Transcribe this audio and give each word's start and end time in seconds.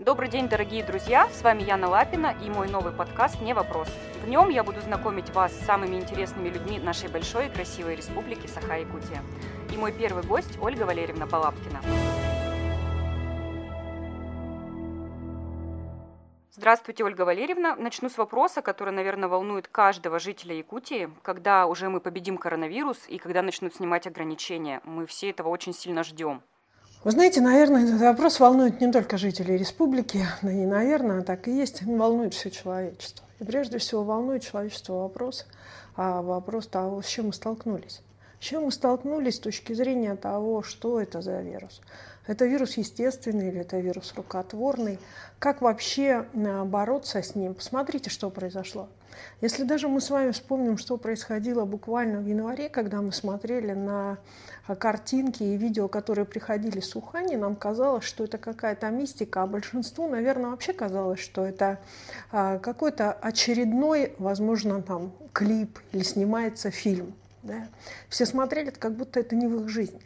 Добрый 0.00 0.30
день, 0.30 0.48
дорогие 0.48 0.82
друзья! 0.82 1.28
С 1.28 1.42
вами 1.42 1.62
Яна 1.62 1.86
Лапина 1.86 2.34
и 2.42 2.48
мой 2.48 2.70
новый 2.70 2.90
подкаст 2.90 3.42
«Не 3.42 3.52
вопрос». 3.52 3.86
В 4.24 4.28
нем 4.30 4.48
я 4.48 4.64
буду 4.64 4.80
знакомить 4.80 5.28
вас 5.34 5.52
с 5.52 5.66
самыми 5.66 5.96
интересными 5.96 6.48
людьми 6.48 6.78
нашей 6.78 7.10
большой 7.10 7.48
и 7.48 7.50
красивой 7.50 7.96
республики 7.96 8.46
Саха-Якутия. 8.46 9.22
И 9.70 9.76
мой 9.76 9.92
первый 9.92 10.22
гость– 10.22 10.56
Ольга 10.62 10.84
Валерьевна 10.84 11.26
Балапкина. 11.26 11.82
Здравствуйте, 16.50 17.04
Ольга 17.04 17.26
Валерьевна. 17.26 17.76
Начну 17.76 18.08
с 18.08 18.16
вопроса, 18.16 18.62
который, 18.62 18.94
наверное, 18.94 19.28
волнует 19.28 19.68
каждого 19.68 20.18
жителя 20.18 20.54
Якутии. 20.54 21.10
Когда 21.20 21.66
уже 21.66 21.90
мы 21.90 22.00
победим 22.00 22.38
коронавирус 22.38 23.04
и 23.06 23.18
когда 23.18 23.42
начнут 23.42 23.74
снимать 23.74 24.06
ограничения? 24.06 24.80
Мы 24.84 25.04
все 25.04 25.28
этого 25.28 25.50
очень 25.50 25.74
сильно 25.74 26.04
ждем. 26.04 26.40
Вы 27.02 27.12
знаете, 27.12 27.40
наверное, 27.40 27.84
этот 27.84 27.98
вопрос 27.98 28.40
волнует 28.40 28.82
не 28.82 28.92
только 28.92 29.16
жителей 29.16 29.56
республики, 29.56 30.26
да 30.42 30.52
и, 30.52 30.66
наверное, 30.66 31.22
так 31.22 31.48
и 31.48 31.56
есть, 31.56 31.82
волнует 31.82 32.34
все 32.34 32.50
человечество. 32.50 33.24
И 33.38 33.44
прежде 33.44 33.78
всего 33.78 34.04
волнует 34.04 34.42
человечество 34.42 34.92
вопрос, 34.92 35.46
а 35.96 36.20
вопрос 36.20 36.66
того, 36.66 37.00
с 37.00 37.06
чем 37.06 37.28
мы 37.28 37.32
столкнулись. 37.32 38.02
С 38.38 38.44
чем 38.44 38.64
мы 38.64 38.70
столкнулись 38.70 39.36
с 39.36 39.38
точки 39.38 39.72
зрения 39.72 40.14
того, 40.14 40.62
что 40.62 41.00
это 41.00 41.22
за 41.22 41.40
вирус. 41.40 41.80
Это 42.26 42.46
вирус 42.46 42.76
естественный 42.76 43.48
или 43.48 43.60
это 43.60 43.78
вирус 43.78 44.12
рукотворный? 44.16 44.98
Как 45.38 45.62
вообще 45.62 46.26
э, 46.32 46.64
бороться 46.64 47.22
с 47.22 47.34
ним? 47.34 47.54
Посмотрите, 47.54 48.10
что 48.10 48.30
произошло. 48.30 48.88
Если 49.40 49.64
даже 49.64 49.88
мы 49.88 50.00
с 50.00 50.10
вами 50.10 50.30
вспомним, 50.32 50.78
что 50.78 50.96
происходило 50.96 51.64
буквально 51.64 52.20
в 52.20 52.26
январе, 52.26 52.68
когда 52.68 53.00
мы 53.00 53.12
смотрели 53.12 53.72
на 53.72 54.18
а, 54.66 54.76
картинки 54.76 55.42
и 55.42 55.56
видео, 55.56 55.88
которые 55.88 56.24
приходили 56.24 56.80
с 56.80 56.94
Ухани, 56.94 57.36
нам 57.36 57.56
казалось, 57.56 58.04
что 58.04 58.24
это 58.24 58.38
какая-то 58.38 58.88
мистика, 58.90 59.42
а 59.42 59.46
большинству, 59.46 60.08
наверное, 60.08 60.50
вообще 60.50 60.72
казалось, 60.72 61.20
что 61.20 61.44
это 61.44 61.78
а, 62.30 62.58
какой-то 62.58 63.12
очередной, 63.12 64.14
возможно, 64.18 64.82
там 64.82 65.12
клип 65.32 65.78
или 65.92 66.02
снимается 66.02 66.70
фильм. 66.70 67.14
Да? 67.42 67.68
Все 68.08 68.26
смотрели, 68.26 68.70
как 68.70 68.94
будто 68.94 69.20
это 69.20 69.34
не 69.34 69.46
в 69.46 69.62
их 69.62 69.68
жизни, 69.68 70.00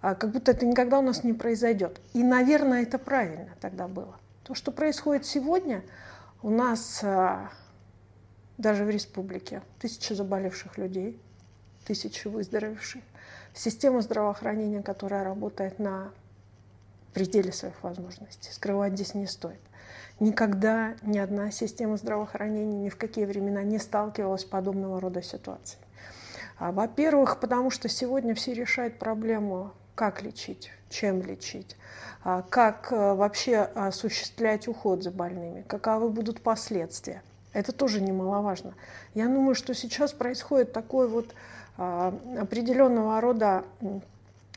как 0.00 0.30
будто 0.30 0.52
это 0.52 0.66
никогда 0.66 0.98
у 0.98 1.02
нас 1.02 1.24
не 1.24 1.32
произойдет. 1.32 2.00
И, 2.14 2.22
наверное, 2.22 2.82
это 2.82 2.98
правильно 2.98 3.50
тогда 3.60 3.88
было. 3.88 4.16
То, 4.44 4.54
что 4.54 4.72
происходит 4.72 5.26
сегодня, 5.26 5.82
у 6.42 6.50
нас 6.50 7.04
даже 8.58 8.84
в 8.84 8.90
республике 8.90 9.62
тысячи 9.78 10.12
заболевших 10.12 10.78
людей, 10.78 11.20
тысячи 11.86 12.28
выздоровевших– 12.28 13.02
система 13.54 14.00
здравоохранения, 14.00 14.82
которая 14.82 15.24
работает 15.24 15.78
на 15.78 16.12
пределе 17.12 17.52
своих 17.52 17.82
возможностей. 17.82 18.50
Скрывать 18.52 18.94
здесь 18.94 19.14
не 19.14 19.26
стоит. 19.26 19.60
Никогда 20.20 20.94
ни 21.02 21.18
одна 21.18 21.50
система 21.50 21.96
здравоохранения 21.96 22.78
ни 22.78 22.88
в 22.88 22.96
какие 22.96 23.24
времена 23.24 23.62
не 23.62 23.78
сталкивалась 23.78 24.42
с 24.42 24.44
подобного 24.44 25.00
рода 25.00 25.22
ситуацией. 25.22 25.82
А, 26.58 26.72
во-первых, 26.72 27.40
потому 27.40 27.70
что 27.70 27.88
сегодня 27.88 28.34
все 28.34 28.52
решают 28.52 28.98
проблему, 28.98 29.72
как 30.00 30.22
лечить, 30.22 30.70
чем 30.88 31.20
лечить, 31.20 31.76
а, 32.24 32.40
как 32.48 32.90
а, 32.90 33.14
вообще 33.14 33.58
осуществлять 33.58 34.66
уход 34.66 35.02
за 35.02 35.10
больными, 35.10 35.60
каковы 35.68 36.08
будут 36.08 36.40
последствия. 36.40 37.22
Это 37.52 37.72
тоже 37.72 38.00
немаловажно. 38.00 38.72
Я 39.12 39.26
думаю, 39.26 39.54
что 39.54 39.74
сейчас 39.74 40.14
происходит 40.14 40.72
такой 40.72 41.06
вот 41.06 41.34
а, 41.76 42.14
определенного 42.40 43.20
рода 43.20 43.64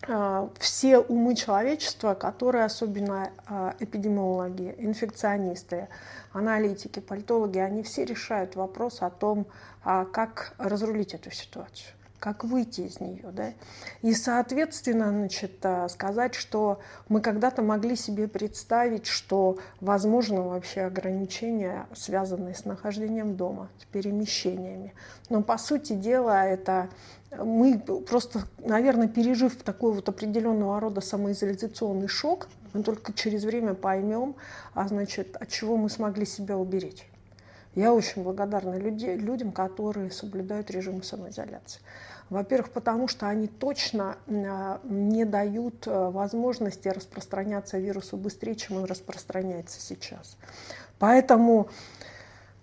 а, 0.08 0.50
все 0.59 1.00
умы 1.00 1.35
человечества, 1.35 2.13
которые, 2.13 2.63
особенно 2.63 3.30
эпидемиологи, 3.81 4.75
инфекционисты, 4.78 5.89
аналитики, 6.31 7.02
политологи, 7.02 7.59
они 7.59 7.83
все 7.83 8.05
решают 8.05 8.55
вопрос 8.55 9.02
о 9.02 9.09
том, 9.09 9.45
как 9.83 10.53
разрулить 10.57 11.13
эту 11.13 11.31
ситуацию 11.31 11.91
как 12.23 12.45
выйти 12.45 12.81
из 12.81 13.01
нее. 13.01 13.31
Да? 13.34 13.51
И, 14.01 14.13
соответственно, 14.13 15.09
значит, 15.09 15.66
сказать, 15.89 16.35
что 16.35 16.79
мы 17.09 17.19
когда-то 17.19 17.61
могли 17.61 17.97
себе 17.97 18.29
представить, 18.29 19.07
что 19.07 19.57
возможно 19.81 20.41
вообще 20.44 20.84
ограничения, 20.84 21.85
связанные 21.94 22.56
с 22.56 22.63
нахождением 22.63 23.35
дома, 23.35 23.67
с 23.81 23.84
перемещениями. 23.91 24.94
Но, 25.29 25.41
по 25.41 25.57
сути 25.57 25.95
дела, 25.95 26.45
это 26.45 26.88
мы 27.38 27.78
просто, 27.78 28.44
наверное, 28.59 29.09
пережив 29.09 29.57
такой 29.61 29.91
вот 29.91 30.07
определенного 30.07 30.79
рода 30.79 31.01
самоизоляционный 31.01 32.07
шок, 32.07 32.47
мы 32.72 32.84
только 32.84 33.11
через 33.11 33.44
время 33.44 33.73
поймем, 33.73 34.35
а 34.73 34.88
значит, 34.88 35.35
от 35.35 35.50
чего 35.50 35.75
мы 35.75 35.90
смогли 35.90 36.25
себя 36.25 36.57
уберечь. 36.57 37.05
Я 37.75 37.91
очень 37.91 38.23
благодарна 38.23 38.78
люди, 38.78 39.07
людям, 39.07 39.51
которые 39.51 40.11
соблюдают 40.11 40.69
режим 40.69 41.01
самоизоляции. 41.01 41.81
Во-первых, 42.29 42.72
потому 42.72 43.07
что 43.07 43.28
они 43.28 43.47
точно 43.47 44.17
а, 44.28 44.79
не 44.84 45.25
дают 45.25 45.88
а, 45.88 46.09
возможности 46.09 46.88
распространяться 46.88 47.78
вирусу 47.78 48.17
быстрее, 48.17 48.56
чем 48.56 48.78
он 48.78 48.85
распространяется 48.85 49.79
сейчас. 49.79 50.38
Поэтому, 51.00 51.69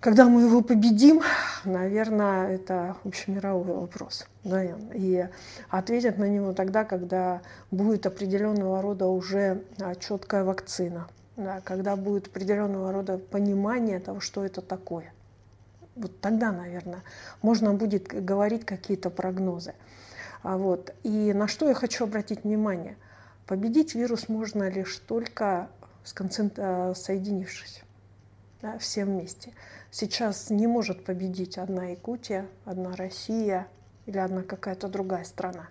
когда 0.00 0.26
мы 0.26 0.42
его 0.42 0.62
победим, 0.62 1.22
наверное, 1.64 2.54
это 2.54 2.96
общемировой 3.04 3.76
вопрос. 3.76 4.26
И 4.44 5.28
ответят 5.68 6.18
на 6.18 6.24
него 6.24 6.52
тогда, 6.52 6.84
когда 6.84 7.42
будет 7.70 8.06
определенного 8.06 8.82
рода 8.82 9.06
уже 9.06 9.62
а, 9.78 9.94
четкая 9.94 10.44
вакцина, 10.44 11.06
да, 11.36 11.60
когда 11.62 11.96
будет 11.96 12.28
определенного 12.28 12.92
рода 12.92 13.18
понимание 13.18 14.00
того, 14.00 14.20
что 14.20 14.44
это 14.44 14.62
такое 14.62 15.12
вот 15.96 16.20
тогда, 16.20 16.52
наверное, 16.52 17.02
можно 17.42 17.74
будет 17.74 18.08
говорить 18.08 18.64
какие-то 18.64 19.10
прогнозы. 19.10 19.74
А 20.42 20.56
вот. 20.56 20.94
И 21.02 21.32
на 21.32 21.48
что 21.48 21.68
я 21.68 21.74
хочу 21.74 22.04
обратить 22.04 22.44
внимание? 22.44 22.96
Победить 23.46 23.94
вирус 23.94 24.28
можно 24.28 24.70
лишь 24.70 24.96
только 24.98 25.68
сконцентр... 26.04 26.94
соединившись 26.96 27.82
да, 28.62 28.78
все 28.78 29.04
вместе. 29.04 29.52
Сейчас 29.90 30.50
не 30.50 30.66
может 30.66 31.04
победить 31.04 31.58
одна 31.58 31.86
Якутия, 31.86 32.46
одна 32.64 32.94
Россия 32.94 33.66
или 34.06 34.18
одна 34.18 34.42
какая-то 34.42 34.88
другая 34.88 35.24
страна. 35.24 35.68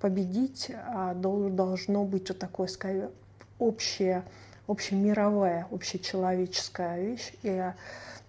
Победить 0.00 0.70
а, 0.74 1.14
должно 1.14 2.04
быть 2.04 2.28
вот 2.28 2.38
такое, 2.38 2.66
скорее, 2.66 3.10
общее, 3.58 4.24
общемировая, 4.66 5.66
общечеловеческая 5.70 7.00
вещь. 7.00 7.32
И 7.42 7.72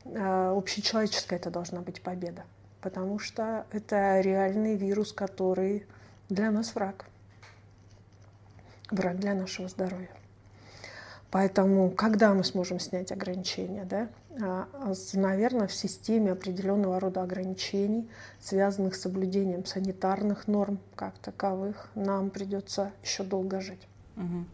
общечеловеческая 0.05 1.39
это 1.39 1.49
должна 1.49 1.81
быть 1.81 2.01
победа, 2.01 2.43
потому 2.81 3.19
что 3.19 3.65
это 3.71 4.19
реальный 4.19 4.75
вирус, 4.75 5.13
который 5.13 5.85
для 6.29 6.51
нас 6.51 6.75
враг, 6.75 7.05
враг 8.91 9.19
для 9.19 9.33
нашего 9.33 9.67
здоровья. 9.67 10.09
Поэтому, 11.33 11.89
когда 11.89 12.31
мы 12.35 12.43
сможем 12.43 12.79
снять 12.79 13.11
ограничения, 13.11 13.85
да, 13.85 14.07
а, 14.39 14.67
наверное, 15.13 15.67
в 15.67 15.73
системе 15.73 16.31
определенного 16.31 16.99
рода 16.99 17.23
ограничений, 17.23 18.07
связанных 18.39 18.95
с 18.95 19.01
соблюдением 19.01 19.65
санитарных 19.65 20.47
норм 20.47 20.77
как 20.95 21.17
таковых, 21.17 21.89
нам 21.95 22.29
придется 22.29 22.91
еще 23.03 23.23
долго 23.23 23.61
жить. 23.61 23.87
Угу. 24.15 24.45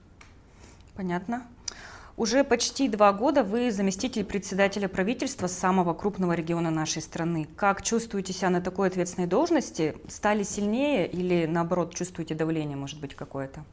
Понятно. 0.95 1.45
Уже 2.19 2.43
почти 2.43 2.89
два 2.89 3.13
года 3.13 3.43
вы 3.43 3.71
заместитель 3.71 4.25
председателя 4.25 4.89
правительства 4.89 5.47
самого 5.47 5.93
крупного 5.93 6.33
региона 6.33 6.69
нашей 6.69 7.01
страны. 7.01 7.47
Как 7.55 7.81
чувствуете 7.81 8.33
себя 8.33 8.49
на 8.49 8.59
такой 8.59 8.89
ответственной 8.89 9.25
должности? 9.25 9.95
Стали 10.09 10.43
сильнее 10.43 11.07
или 11.07 11.45
наоборот 11.45 11.95
чувствуете 11.95 12.35
давление, 12.35 12.75
может 12.75 12.99
быть, 12.99 13.15
какое-то? 13.15 13.63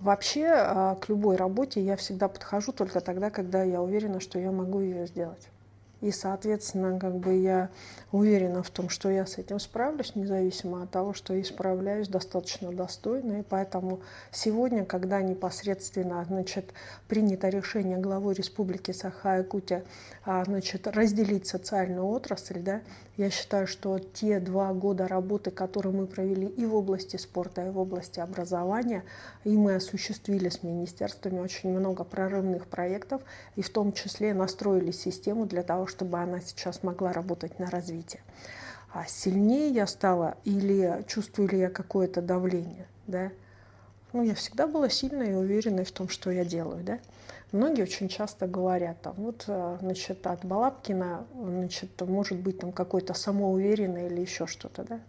Вообще 0.00 0.46
а, 0.46 0.94
к 0.94 1.10
любой 1.10 1.36
работе 1.36 1.84
я 1.84 1.94
всегда 1.96 2.28
подхожу 2.28 2.72
только 2.72 3.02
тогда, 3.02 3.28
когда 3.28 3.62
я 3.64 3.82
уверена, 3.82 4.18
что 4.18 4.38
я 4.38 4.50
могу 4.50 4.80
ее 4.80 5.06
сделать. 5.06 5.50
И, 6.00 6.10
соответственно, 6.12 6.98
как 6.98 7.16
бы 7.16 7.34
я 7.34 7.68
уверена 8.10 8.62
в 8.62 8.70
том, 8.70 8.88
что 8.88 9.10
я 9.10 9.26
с 9.26 9.38
этим 9.38 9.60
справлюсь, 9.60 10.14
независимо 10.14 10.82
от 10.82 10.90
того, 10.90 11.12
что 11.12 11.34
я 11.34 11.44
справляюсь 11.44 12.08
достаточно 12.08 12.72
достойно. 12.72 13.40
И 13.40 13.42
поэтому 13.42 14.00
сегодня, 14.32 14.84
когда 14.84 15.20
непосредственно 15.20 16.24
значит, 16.24 16.72
принято 17.06 17.48
решение 17.48 17.98
главой 17.98 18.34
Республики 18.34 18.92
Саха-Якутия 18.92 19.84
значит, 20.24 20.86
разделить 20.86 21.46
социальную 21.46 22.06
отрасль, 22.06 22.60
да, 22.60 22.80
я 23.16 23.28
считаю, 23.28 23.66
что 23.66 23.98
те 23.98 24.40
два 24.40 24.72
года 24.72 25.06
работы, 25.06 25.50
которые 25.50 25.92
мы 25.92 26.06
провели 26.06 26.46
и 26.46 26.64
в 26.64 26.74
области 26.74 27.18
спорта, 27.18 27.66
и 27.66 27.70
в 27.70 27.78
области 27.78 28.18
образования, 28.18 29.04
и 29.44 29.50
мы 29.50 29.74
осуществили 29.74 30.48
с 30.48 30.62
министерствами 30.62 31.38
очень 31.40 31.70
много 31.70 32.04
прорывных 32.04 32.66
проектов, 32.66 33.20
и 33.56 33.62
в 33.62 33.68
том 33.68 33.92
числе 33.92 34.32
настроили 34.32 34.90
систему 34.90 35.44
для 35.44 35.62
того, 35.62 35.86
чтобы 35.90 36.18
она 36.18 36.40
сейчас 36.40 36.82
могла 36.82 37.12
работать 37.12 37.58
на 37.58 37.68
развитие. 37.68 38.22
А 38.92 39.04
сильнее 39.06 39.68
я 39.68 39.86
стала 39.86 40.36
или 40.44 41.04
чувствую 41.06 41.48
ли 41.48 41.58
я 41.58 41.70
какое-то 41.70 42.22
давление, 42.22 42.86
да? 43.06 43.30
Ну, 44.12 44.24
я 44.24 44.34
всегда 44.34 44.66
была 44.66 44.88
сильной 44.88 45.30
и 45.32 45.34
уверенной 45.34 45.84
в 45.84 45.92
том, 45.92 46.08
что 46.08 46.30
я 46.30 46.44
делаю, 46.44 46.82
да? 46.82 46.98
Многие 47.52 47.82
очень 47.82 48.08
часто 48.08 48.46
говорят, 48.46 49.00
там, 49.02 49.14
вот, 49.16 49.44
э, 49.46 49.78
значит, 49.80 50.26
от 50.26 50.44
Балабкина, 50.44 51.26
значит, 51.34 52.00
может 52.00 52.38
быть, 52.38 52.58
там 52.58 52.72
какой-то 52.72 53.14
самоуверенный 53.14 54.06
или 54.06 54.20
еще 54.20 54.46
что-то, 54.46 54.84
да? 54.84 55.00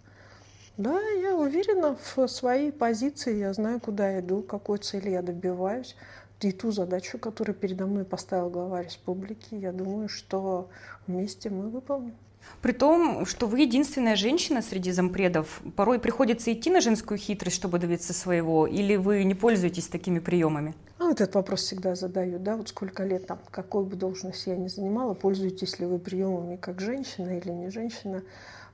Да, 0.78 1.00
я 1.00 1.36
уверена 1.36 1.98
в 2.16 2.28
своей 2.28 2.72
позиции, 2.72 3.38
я 3.38 3.54
знаю, 3.54 3.80
куда 3.80 4.10
я 4.10 4.20
иду, 4.22 4.42
какой 4.42 4.78
цели 4.78 5.10
я 5.10 5.22
добиваюсь. 5.22 5.96
И 6.42 6.52
ту 6.52 6.72
задачу, 6.72 7.20
которую 7.20 7.56
передо 7.56 7.86
мной 7.86 8.04
поставил 8.04 8.50
глава 8.50 8.82
республики, 8.82 9.54
я 9.54 9.72
думаю, 9.72 10.10
что 10.10 10.70
вместе 11.06 11.52
мы 11.52 11.70
выполним. 11.70 12.16
При 12.64 12.72
том, 12.72 13.28
что 13.28 13.46
вы 13.46 13.62
единственная 13.62 14.16
женщина 14.16 14.64
среди 14.64 14.92
зампредов, 14.92 15.62
порой 15.76 16.00
приходится 16.00 16.52
идти 16.52 16.72
на 16.72 16.82
женскую 16.82 17.20
хитрость, 17.20 17.58
чтобы 17.58 17.78
добиться 17.78 18.14
своего, 18.14 18.66
или 18.66 18.96
вы 18.96 19.24
не 19.24 19.36
пользуетесь 19.36 19.88
такими 19.88 20.18
приемами? 20.18 20.74
А 20.98 21.12
этот 21.12 21.36
вопрос 21.36 21.62
всегда 21.62 21.94
задают, 21.94 22.42
да, 22.42 22.58
вот 22.58 22.70
сколько 22.70 23.04
лет 23.04 23.28
там, 23.28 23.40
какой 23.52 23.86
бы 23.86 23.96
должность 23.96 24.48
я 24.48 24.56
ни 24.56 24.68
занимала, 24.68 25.14
пользуетесь 25.14 25.80
ли 25.80 25.86
вы 25.86 26.00
приемами 26.00 26.56
как 26.56 26.82
женщина 26.82 27.38
или 27.38 27.52
не 27.52 27.70
женщина. 27.70 28.24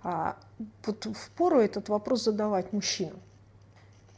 А, 0.03 0.37
вот 0.85 1.05
в 1.05 1.29
пору 1.31 1.59
этот 1.59 1.89
вопрос 1.89 2.23
задавать 2.23 2.71
мужчинам. 2.71 3.19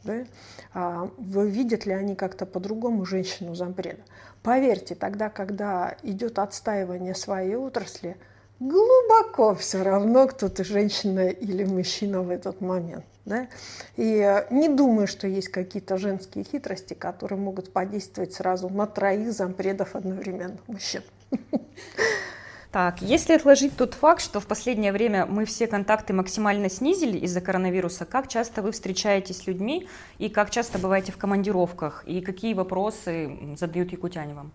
Да? 0.04 0.24
А, 0.72 1.10
видят 1.18 1.86
ли 1.86 1.92
они 1.92 2.14
как-то 2.14 2.46
по-другому 2.46 3.04
женщину 3.04 3.54
зампреда? 3.54 4.02
Поверьте, 4.42 4.94
тогда, 4.94 5.28
когда 5.28 5.96
идет 6.02 6.38
отстаивание 6.38 7.14
своей 7.14 7.56
отрасли, 7.56 8.16
глубоко 8.58 9.54
все 9.54 9.82
равно, 9.82 10.26
кто 10.28 10.48
ты, 10.48 10.64
женщина 10.64 11.28
или 11.28 11.64
мужчина 11.64 12.22
в 12.22 12.30
этот 12.30 12.60
момент. 12.60 13.04
Да? 13.26 13.48
И 13.96 14.44
не 14.50 14.68
думаю, 14.68 15.06
что 15.06 15.26
есть 15.26 15.48
какие-то 15.48 15.98
женские 15.98 16.44
хитрости, 16.44 16.94
которые 16.94 17.38
могут 17.38 17.72
подействовать 17.72 18.32
сразу 18.32 18.68
на 18.68 18.86
троих 18.86 19.32
зампредов 19.32 19.94
одновременно 19.94 20.58
мужчин. 20.66 21.02
Так, 22.72 23.02
если 23.02 23.34
отложить 23.34 23.76
тот 23.76 23.94
факт, 23.94 24.22
что 24.22 24.38
в 24.38 24.46
последнее 24.46 24.92
время 24.92 25.26
мы 25.26 25.44
все 25.44 25.66
контакты 25.66 26.12
максимально 26.12 26.70
снизили 26.70 27.18
из-за 27.18 27.40
коронавируса, 27.40 28.04
как 28.04 28.28
часто 28.28 28.62
вы 28.62 28.70
встречаетесь 28.70 29.38
с 29.38 29.46
людьми 29.48 29.88
и 30.18 30.28
как 30.28 30.50
часто 30.50 30.78
бываете 30.78 31.10
в 31.10 31.16
командировках, 31.16 32.04
и 32.06 32.20
какие 32.20 32.54
вопросы 32.54 33.56
задают 33.56 33.90
якутяне 33.90 34.34
вам? 34.34 34.52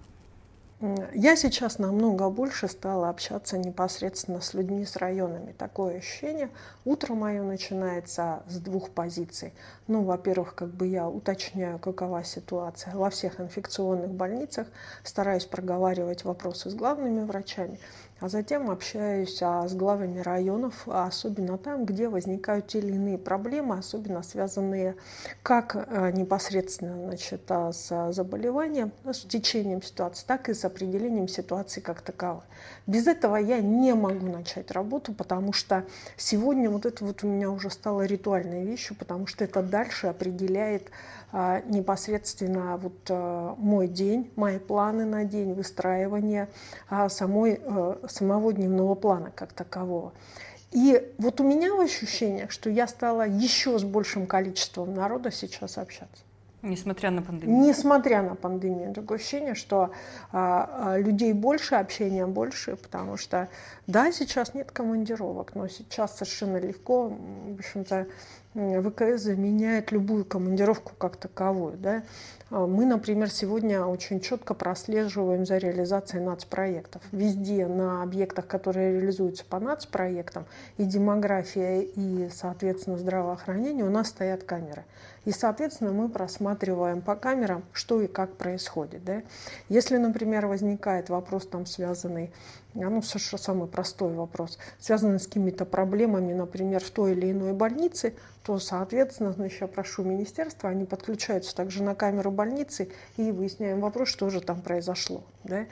Я 1.14 1.38
сейчас 1.38 1.80
намного 1.80 2.30
больше 2.30 2.68
стала 2.68 3.08
общаться 3.08 3.58
непосредственно 3.58 4.42
с 4.42 4.54
людьми, 4.54 4.86
с 4.86 4.98
районами. 4.98 5.54
Такое 5.54 5.98
ощущение. 5.98 6.50
Утро 6.84 7.14
мое 7.14 7.44
начинается 7.44 8.44
с 8.48 8.58
двух 8.58 8.90
позиций. 8.90 9.54
Ну, 9.88 10.04
во-первых, 10.04 10.54
как 10.54 10.68
бы 10.68 10.88
я 10.88 11.08
уточняю, 11.08 11.80
какова 11.80 12.26
ситуация 12.26 12.94
во 12.94 13.10
всех 13.10 13.40
инфекционных 13.40 14.12
больницах, 14.12 14.68
стараюсь 15.04 15.46
проговаривать 15.46 16.26
вопросы 16.26 16.70
с 16.70 16.76
главными 16.76 17.24
врачами 17.24 17.80
а 18.20 18.30
затем 18.30 18.72
общаюсь 18.72 19.42
а, 19.42 19.68
с 19.68 19.74
главами 19.74 20.20
районов, 20.20 20.88
особенно 20.88 21.58
там, 21.58 21.86
где 21.86 22.08
возникают 22.08 22.68
те 22.68 22.80
или 22.80 22.94
иные 22.94 23.18
проблемы, 23.18 23.78
особенно 23.78 24.24
связанные 24.24 24.96
как 25.44 25.76
а, 25.76 26.12
непосредственно 26.12 27.08
значит, 27.08 27.42
а, 27.50 27.74
с 27.74 28.14
заболеванием, 28.14 28.92
ну, 29.04 29.14
с 29.14 29.22
течением 29.22 29.82
ситуации, 29.82 30.26
так 30.26 30.48
и 30.48 30.54
с 30.54 30.64
определением 30.64 31.28
ситуации 31.28 31.82
как 31.82 32.02
таковой. 32.02 32.44
Без 32.88 33.08
этого 33.08 33.38
я 33.38 33.62
не 33.62 33.96
могу 33.96 34.28
начать 34.28 34.70
работу, 34.70 35.12
потому 35.12 35.54
что 35.54 35.86
сегодня 36.18 36.70
вот 36.70 36.86
это 36.86 37.04
вот 37.04 37.24
у 37.24 37.28
меня 37.28 37.50
уже 37.50 37.72
стало 37.72 38.06
ритуальной 38.06 38.64
вещью, 38.64 38.96
потому 38.96 39.26
что 39.26 39.44
это 39.44 39.64
дальше 39.64 40.08
определяет 40.08 40.92
а, 41.32 41.62
непосредственно 41.62 42.78
вот 42.78 42.94
а, 43.10 43.56
мой 43.58 43.88
день, 43.88 44.32
мои 44.36 44.60
планы 44.60 45.06
на 45.06 45.26
день, 45.26 45.54
выстраивание 45.54 46.48
а, 46.88 47.10
самой, 47.10 47.60
самого 48.08 48.54
дневного 48.54 48.94
плана 48.94 49.32
как 49.34 49.54
такового. 49.54 50.14
И 50.72 51.12
вот 51.18 51.42
у 51.42 51.44
меня 51.44 51.74
ощущение, 51.82 52.50
что 52.50 52.70
я 52.70 52.88
стала 52.88 53.28
еще 53.28 53.80
с 53.80 53.84
большим 53.84 54.28
количеством 54.28 54.94
народа 54.94 55.32
сейчас 55.32 55.80
общаться. 55.80 56.25
Несмотря 56.66 57.12
на 57.12 57.22
пандемию. 57.22 57.62
Несмотря 57.62 58.24
на 58.24 58.36
пандемию. 58.36 58.94
Такое 58.94 59.20
ощущение, 59.20 59.54
что 59.54 59.92
а, 60.32 60.98
людей 60.98 61.32
больше, 61.34 61.76
общения 61.76 62.26
больше, 62.26 62.76
потому 62.76 63.18
что, 63.18 63.48
да, 63.86 64.12
сейчас 64.12 64.56
нет 64.56 64.72
командировок, 64.72 65.54
но 65.54 65.68
сейчас 65.68 66.18
совершенно 66.18 66.58
легко, 66.58 67.10
в 67.10 67.60
общем-то, 67.60 68.08
ВКС 68.56 69.22
заменяет 69.22 69.92
любую 69.92 70.26
командировку 70.26 70.94
как 70.98 71.18
таковую. 71.18 71.78
Да? 71.78 72.04
А, 72.52 72.68
мы, 72.68 72.86
например, 72.86 73.30
сегодня 73.32 73.84
очень 73.86 74.20
четко 74.20 74.54
прослеживаем 74.54 75.46
за 75.46 75.58
реализацией 75.58 76.24
нацпроектов. 76.24 77.02
Везде 77.12 77.68
на 77.68 78.04
объектах, 78.04 78.48
которые 78.48 78.94
реализуются 78.94 79.44
по 79.46 79.60
нацпроектам, 79.60 80.46
и 80.78 80.84
демография, 80.84 81.82
и, 81.82 82.30
соответственно, 82.32 82.98
здравоохранение, 82.98 83.86
у 83.86 83.90
нас 83.90 84.10
стоят 84.10 84.44
камеры. 84.44 84.86
И, 85.26 85.32
соответственно, 85.32 85.92
мы 85.92 86.08
просматриваем 86.08 87.02
по 87.02 87.16
камерам, 87.16 87.64
что 87.74 88.00
и 88.02 88.08
как 88.08 88.36
происходит. 88.36 89.04
Да? 89.04 89.24
Если, 89.70 89.98
например, 89.98 90.46
возникает 90.46 91.10
вопрос, 91.10 91.48
там, 91.48 91.66
связанный 91.66 92.32
ну, 92.76 93.02
самый 93.02 93.68
простой 93.68 94.14
вопрос, 94.14 94.58
связанный 94.80 95.20
с 95.20 95.28
какими-то 95.28 95.66
проблемами, 95.66 96.34
например, 96.34 96.84
в 96.84 96.90
той 96.92 97.14
или 97.14 97.32
иной 97.32 97.54
больнице, 97.54 98.14
то, 98.44 98.60
соответственно, 98.60 99.32
значит, 99.32 99.62
я 99.62 99.68
прошу 99.68 100.04
министерства, 100.04 100.70
они 100.70 100.86
подключаются 100.86 101.56
также 101.56 101.82
на 101.82 101.96
камеру 101.96 102.32
больницы 102.32 102.90
и 103.18 103.32
выясняем 103.32 103.80
вопрос, 103.80 104.10
что 104.10 104.30
же 104.30 104.42
там 104.42 104.62
произошло. 104.62 105.24
Да? 105.44 105.66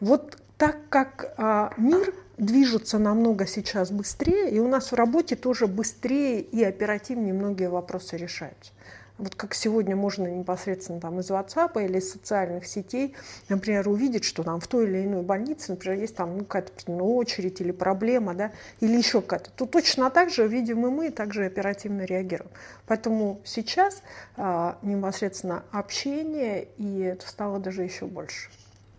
Вот 0.00 0.36
так 0.58 0.76
как 0.88 1.32
а, 1.38 1.72
мир 1.76 2.12
движется 2.36 2.98
намного 2.98 3.46
сейчас 3.46 3.90
быстрее, 3.90 4.50
и 4.50 4.58
у 4.58 4.68
нас 4.68 4.90
в 4.90 4.94
работе 4.94 5.36
тоже 5.36 5.66
быстрее 5.66 6.40
и 6.40 6.62
оперативнее 6.64 7.32
многие 7.32 7.70
вопросы 7.70 8.16
решаются. 8.16 8.72
Вот 9.18 9.34
как 9.34 9.54
сегодня 9.54 9.96
можно 9.96 10.28
непосредственно 10.28 11.00
там 11.00 11.18
из 11.18 11.28
WhatsApp 11.28 11.84
или 11.84 11.98
из 11.98 12.12
социальных 12.12 12.66
сетей, 12.66 13.16
например, 13.48 13.88
увидеть, 13.88 14.24
что 14.24 14.44
там 14.44 14.60
в 14.60 14.68
той 14.68 14.84
или 14.84 15.04
иной 15.04 15.22
больнице, 15.22 15.72
например, 15.72 15.98
есть 15.98 16.14
там 16.14 16.38
ну, 16.38 16.44
какая-то 16.44 16.92
очередь 16.92 17.60
или 17.60 17.72
проблема, 17.72 18.34
да, 18.34 18.52
или 18.78 18.96
еще 18.96 19.20
какая-то, 19.20 19.50
то 19.50 19.66
точно 19.66 20.10
так 20.10 20.30
же 20.30 20.46
видим 20.46 20.86
и 20.86 20.90
мы, 20.90 21.10
также 21.10 21.46
оперативно 21.46 22.02
реагируем. 22.02 22.50
Поэтому 22.86 23.40
сейчас 23.44 24.02
а, 24.36 24.78
непосредственно 24.82 25.64
общение, 25.72 26.68
и 26.76 27.00
это 27.00 27.26
стало 27.26 27.58
даже 27.58 27.82
еще 27.82 28.06
больше. 28.06 28.50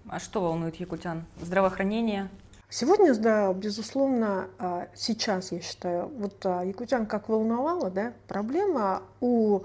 А 0.10 0.20
что 0.20 0.42
волнует 0.42 0.76
якутян? 0.76 1.26
Здравоохранение? 1.42 2.30
Сегодня, 2.72 3.16
да, 3.16 3.52
безусловно, 3.52 4.48
а, 4.60 4.90
сейчас, 4.94 5.52
я 5.52 5.60
считаю, 5.60 6.08
вот 6.08 6.46
а, 6.46 6.64
якутян 6.64 7.08
как 7.08 7.28
волновало, 7.28 7.90
да, 7.90 8.14
проблема 8.28 9.02
у 9.22 9.62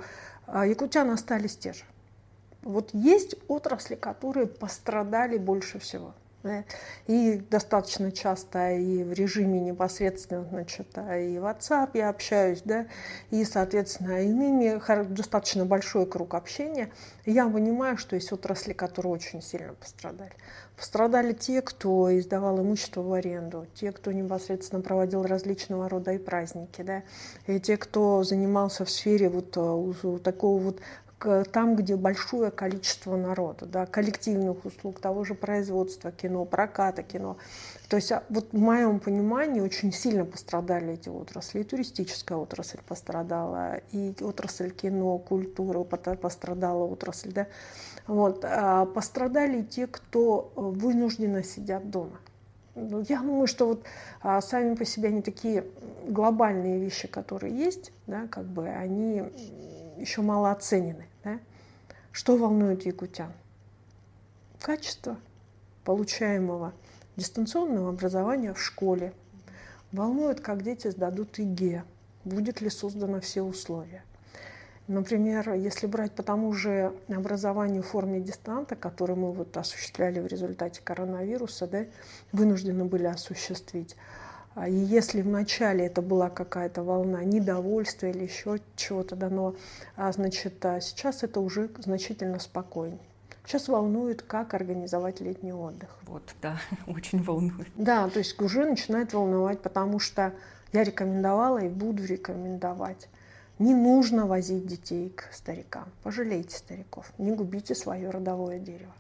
а 0.46 0.66
якутян 0.66 1.10
остались 1.10 1.56
те 1.56 1.72
же. 1.72 1.84
Вот 2.62 2.90
есть 2.92 3.36
отрасли, 3.48 3.94
которые 3.94 4.46
пострадали 4.46 5.36
больше 5.36 5.78
всего. 5.78 6.14
И 7.06 7.42
достаточно 7.50 8.12
часто 8.12 8.72
и 8.72 9.02
в 9.02 9.12
режиме 9.12 9.60
непосредственно, 9.60 10.44
значит, 10.44 10.88
а 10.96 11.16
и 11.16 11.38
в 11.38 11.44
WhatsApp 11.44 11.90
я 11.94 12.08
общаюсь, 12.08 12.62
да, 12.64 12.86
и, 13.30 13.44
соответственно, 13.44 14.22
иными, 14.22 14.80
достаточно 15.12 15.64
большой 15.64 16.06
круг 16.06 16.34
общения. 16.34 16.90
Я 17.24 17.48
понимаю, 17.48 17.96
что 17.96 18.16
есть 18.16 18.32
отрасли, 18.32 18.72
которые 18.72 19.12
очень 19.12 19.42
сильно 19.42 19.74
пострадали. 19.74 20.32
Пострадали 20.76 21.32
те, 21.32 21.62
кто 21.62 22.16
издавал 22.18 22.60
имущество 22.60 23.00
в 23.00 23.12
аренду, 23.12 23.66
те, 23.74 23.92
кто 23.92 24.10
непосредственно 24.10 24.82
проводил 24.82 25.22
различного 25.22 25.88
рода 25.88 26.12
и 26.12 26.18
праздники, 26.18 26.82
да, 26.82 27.02
и 27.46 27.60
те, 27.60 27.76
кто 27.76 28.24
занимался 28.24 28.84
в 28.84 28.90
сфере 28.90 29.28
вот 29.28 29.56
э, 29.56 30.18
такого 30.22 30.60
вот 30.60 30.80
там, 31.52 31.76
где 31.76 31.96
большое 31.96 32.50
количество 32.50 33.16
народа, 33.16 33.66
да, 33.66 33.86
коллективных 33.86 34.64
услуг, 34.64 35.00
того 35.00 35.24
же 35.24 35.34
производства 35.34 36.12
кино, 36.12 36.44
проката 36.44 37.02
кино. 37.02 37.36
То 37.88 37.96
есть 37.96 38.12
а, 38.12 38.22
вот 38.28 38.52
в 38.52 38.58
моем 38.58 39.00
понимании 39.00 39.60
очень 39.60 39.92
сильно 39.92 40.24
пострадали 40.24 40.94
эти 40.94 41.08
отрасли. 41.08 41.60
И 41.60 41.64
туристическая 41.64 42.38
отрасль 42.38 42.80
пострадала, 42.86 43.80
и 43.92 44.14
отрасль 44.20 44.70
кино, 44.70 45.18
культуры 45.18 45.84
пострадала 45.84 46.84
отрасль. 46.84 47.32
Да. 47.32 47.46
Вот. 48.06 48.44
А 48.44 48.86
пострадали 48.86 49.62
те, 49.62 49.86
кто 49.86 50.52
вынужденно 50.56 51.42
сидят 51.42 51.90
дома. 51.90 52.18
Ну, 52.74 53.04
я 53.08 53.20
думаю, 53.20 53.46
что 53.46 53.68
вот 53.68 53.84
а, 54.20 54.40
сами 54.40 54.74
по 54.74 54.84
себе 54.84 55.08
они 55.08 55.22
такие 55.22 55.64
глобальные 56.08 56.80
вещи, 56.80 57.06
которые 57.06 57.56
есть, 57.56 57.92
да, 58.06 58.26
как 58.26 58.46
бы 58.46 58.66
они 58.66 59.22
еще 59.98 60.22
мало 60.22 60.50
оценены. 60.50 61.06
Да? 61.24 61.38
Что 62.12 62.36
волнует 62.36 62.86
якутян? 62.86 63.32
Качество 64.60 65.16
получаемого 65.84 66.72
дистанционного 67.16 67.90
образования 67.90 68.54
в 68.54 68.62
школе. 68.62 69.12
Волнует, 69.92 70.40
как 70.40 70.62
дети 70.62 70.88
сдадут 70.88 71.38
ИГЭ, 71.38 71.84
будет 72.24 72.60
ли 72.60 72.70
создано 72.70 73.20
все 73.20 73.42
условия. 73.42 74.02
Например, 74.86 75.54
если 75.54 75.86
брать 75.86 76.12
по 76.12 76.22
тому 76.22 76.52
же 76.52 76.92
образованию 77.08 77.82
в 77.82 77.86
форме 77.86 78.20
дистанта, 78.20 78.76
который 78.76 79.16
мы 79.16 79.32
вот 79.32 79.56
осуществляли 79.56 80.20
в 80.20 80.26
результате 80.26 80.82
коронавируса, 80.82 81.66
да, 81.66 81.86
вынуждены 82.32 82.84
были 82.84 83.06
осуществить, 83.06 83.96
и 84.56 84.73
если 84.73 85.23
вначале 85.23 85.87
это 85.87 86.00
была 86.00 86.30
какая-то 86.30 86.82
волна 86.82 87.25
недовольства 87.25 88.06
или 88.06 88.25
еще 88.25 88.61
чего-то 88.76 89.16
дано, 89.16 89.56
а 89.96 90.12
значит, 90.12 90.64
а 90.64 90.80
сейчас 90.80 91.23
это 91.23 91.40
уже 91.40 91.70
значительно 91.78 92.38
спокойнее. 92.38 93.00
Сейчас 93.46 93.68
волнует, 93.68 94.23
как 94.23 94.54
организовать 94.54 95.20
летний 95.20 95.52
отдых. 95.52 95.90
Вот, 96.02 96.23
да, 96.40 96.58
очень 96.87 97.23
волнует. 97.23 97.68
Да, 97.75 98.08
то 98.08 98.20
есть 98.20 98.40
уже 98.40 98.64
начинает 98.64 99.12
волновать, 99.12 99.61
потому 99.61 99.99
что 99.99 100.32
я 100.73 100.84
рекомендовала 100.84 101.58
и 101.58 101.68
буду 101.68 102.04
рекомендовать 102.04 103.08
не 103.58 103.75
нужно 103.75 104.26
возить 104.26 104.66
детей 104.66 105.11
к 105.11 105.28
старикам. 105.32 105.84
Пожалейте 106.02 106.56
стариков, 106.56 107.12
не 107.18 107.32
губите 107.32 107.75
свое 107.75 108.11
родовое 108.11 108.58
дерево. 108.58 108.92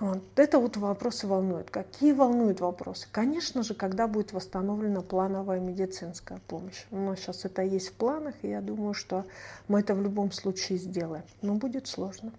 Вот. 0.00 0.22
Это 0.36 0.58
вот 0.58 0.76
вопросы 0.76 1.26
волнуют. 1.26 1.70
Какие 1.70 2.12
волнуют 2.12 2.60
вопросы? 2.60 3.08
Конечно 3.10 3.62
же, 3.62 3.74
когда 3.74 4.06
будет 4.06 4.32
восстановлена 4.32 5.00
плановая 5.00 5.58
медицинская 5.58 6.38
помощь. 6.46 6.84
У 6.90 6.96
нас 6.96 7.18
сейчас 7.18 7.44
это 7.44 7.62
есть 7.62 7.88
в 7.88 7.92
планах, 7.94 8.34
и 8.42 8.48
я 8.48 8.60
думаю, 8.60 8.94
что 8.94 9.24
мы 9.66 9.80
это 9.80 9.94
в 9.94 10.02
любом 10.02 10.30
случае 10.30 10.78
сделаем. 10.78 11.24
Но 11.42 11.54
будет 11.54 11.88
сложно. 11.88 12.32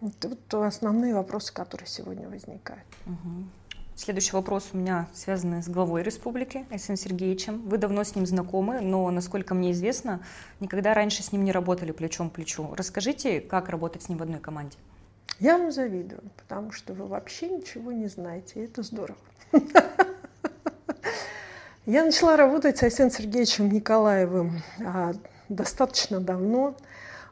Вот 0.00 0.54
основные 0.54 1.14
вопросы, 1.14 1.52
которые 1.52 1.88
сегодня 1.88 2.28
возникают. 2.28 2.84
Угу. 3.06 3.44
Следующий 3.96 4.32
вопрос 4.32 4.68
у 4.72 4.76
меня 4.76 5.08
связан 5.12 5.60
с 5.60 5.68
главой 5.68 6.04
республики 6.04 6.66
Айсен 6.70 6.96
Сергеевичем. 6.96 7.68
Вы 7.68 7.78
давно 7.78 8.04
с 8.04 8.14
ним 8.14 8.26
знакомы, 8.26 8.80
но, 8.80 9.10
насколько 9.10 9.54
мне 9.54 9.72
известно, 9.72 10.20
никогда 10.60 10.94
раньше 10.94 11.24
с 11.24 11.32
ним 11.32 11.42
не 11.42 11.50
работали 11.50 11.90
плечом 11.90 12.30
к 12.30 12.34
плечу. 12.34 12.72
Расскажите, 12.76 13.40
как 13.40 13.70
работать 13.70 14.04
с 14.04 14.08
ним 14.08 14.18
в 14.18 14.22
одной 14.22 14.38
команде? 14.38 14.76
Я 15.40 15.56
вам 15.56 15.70
завидую, 15.70 16.22
потому 16.36 16.72
что 16.72 16.94
вы 16.94 17.06
вообще 17.06 17.48
ничего 17.48 17.92
не 17.92 18.08
знаете, 18.08 18.60
и 18.60 18.64
это 18.64 18.82
здорово. 18.82 19.18
Я 21.86 22.04
начала 22.04 22.36
работать 22.36 22.78
с 22.78 22.82
Айсен 22.82 23.10
Сергеевичем 23.10 23.70
Николаевым 23.70 24.60
а, 24.84 25.12
достаточно 25.48 26.20
давно. 26.20 26.74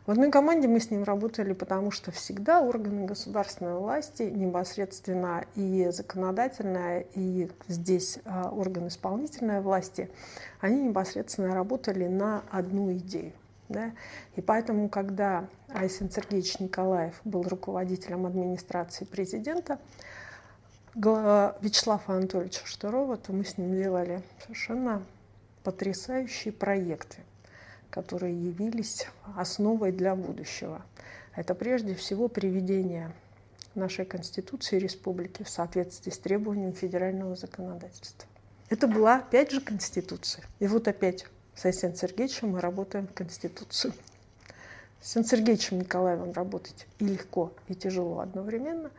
В 0.07 0.13
одной 0.13 0.31
команде 0.31 0.69
мы 0.69 0.79
с 0.79 0.89
ним 0.89 1.03
работали, 1.03 1.53
потому 1.53 1.91
что 1.91 2.13
всегда 2.13 2.61
органы 2.61 3.07
государственной 3.07 3.75
власти, 3.75 4.23
непосредственно 4.23 5.45
и 5.57 5.89
законодательная, 5.91 7.07
и 7.15 7.51
здесь 7.67 8.21
а, 8.25 8.51
органы 8.51 8.87
исполнительной 8.87 9.61
власти, 9.61 10.09
они 10.61 10.81
непосредственно 10.81 11.55
работали 11.55 12.07
на 12.07 12.45
одну 12.53 12.93
идею. 12.93 13.33
Да? 13.69 13.93
И 14.37 14.41
поэтому, 14.41 14.89
когда 14.89 15.49
Айсен 15.69 16.11
Сергеевич 16.11 16.59
Николаев 16.61 17.21
был 17.25 17.43
руководителем 17.43 18.27
администрации 18.27 19.05
президента, 19.05 19.79
Вячеслава 20.95 22.03
Анатольевича 22.07 22.63
Штырова, 22.65 23.17
то 23.17 23.33
мы 23.33 23.45
с 23.45 23.59
ним 23.59 23.75
делали 23.77 24.23
совершенно 24.41 25.03
потрясающие 25.63 26.53
проекты 26.53 27.19
которые 27.97 28.35
явились 28.35 29.07
основой 29.37 29.91
для 29.91 30.15
будущего. 30.15 30.83
Это 31.35 31.55
прежде 31.55 31.95
всего 31.95 32.29
приведение 32.29 33.11
нашей 33.75 34.05
Конституции 34.05 34.79
Республики 34.79 35.43
в 35.43 35.49
соответствии 35.49 36.11
с 36.11 36.19
требованием 36.19 36.75
федерального 36.75 37.37
законодательства. 37.37 38.29
Это 38.69 38.87
была 38.87 39.17
опять 39.17 39.51
же 39.51 39.63
Конституция. 39.63 40.45
И 40.59 40.67
вот 40.67 40.89
опять 40.89 41.27
с 41.57 41.65
Айсен 41.65 41.97
Сергеевичем 41.97 42.51
мы 42.51 42.61
работаем 42.61 43.09
Конституцию. 43.09 43.93
С 45.01 45.17
Айсен 45.17 45.29
Сергеевичем 45.29 45.81
Николаевым 45.81 46.33
работать 46.33 46.87
и 46.99 47.07
легко, 47.07 47.53
и 47.69 47.75
тяжело 47.75 48.21
одновременно. 48.21 48.91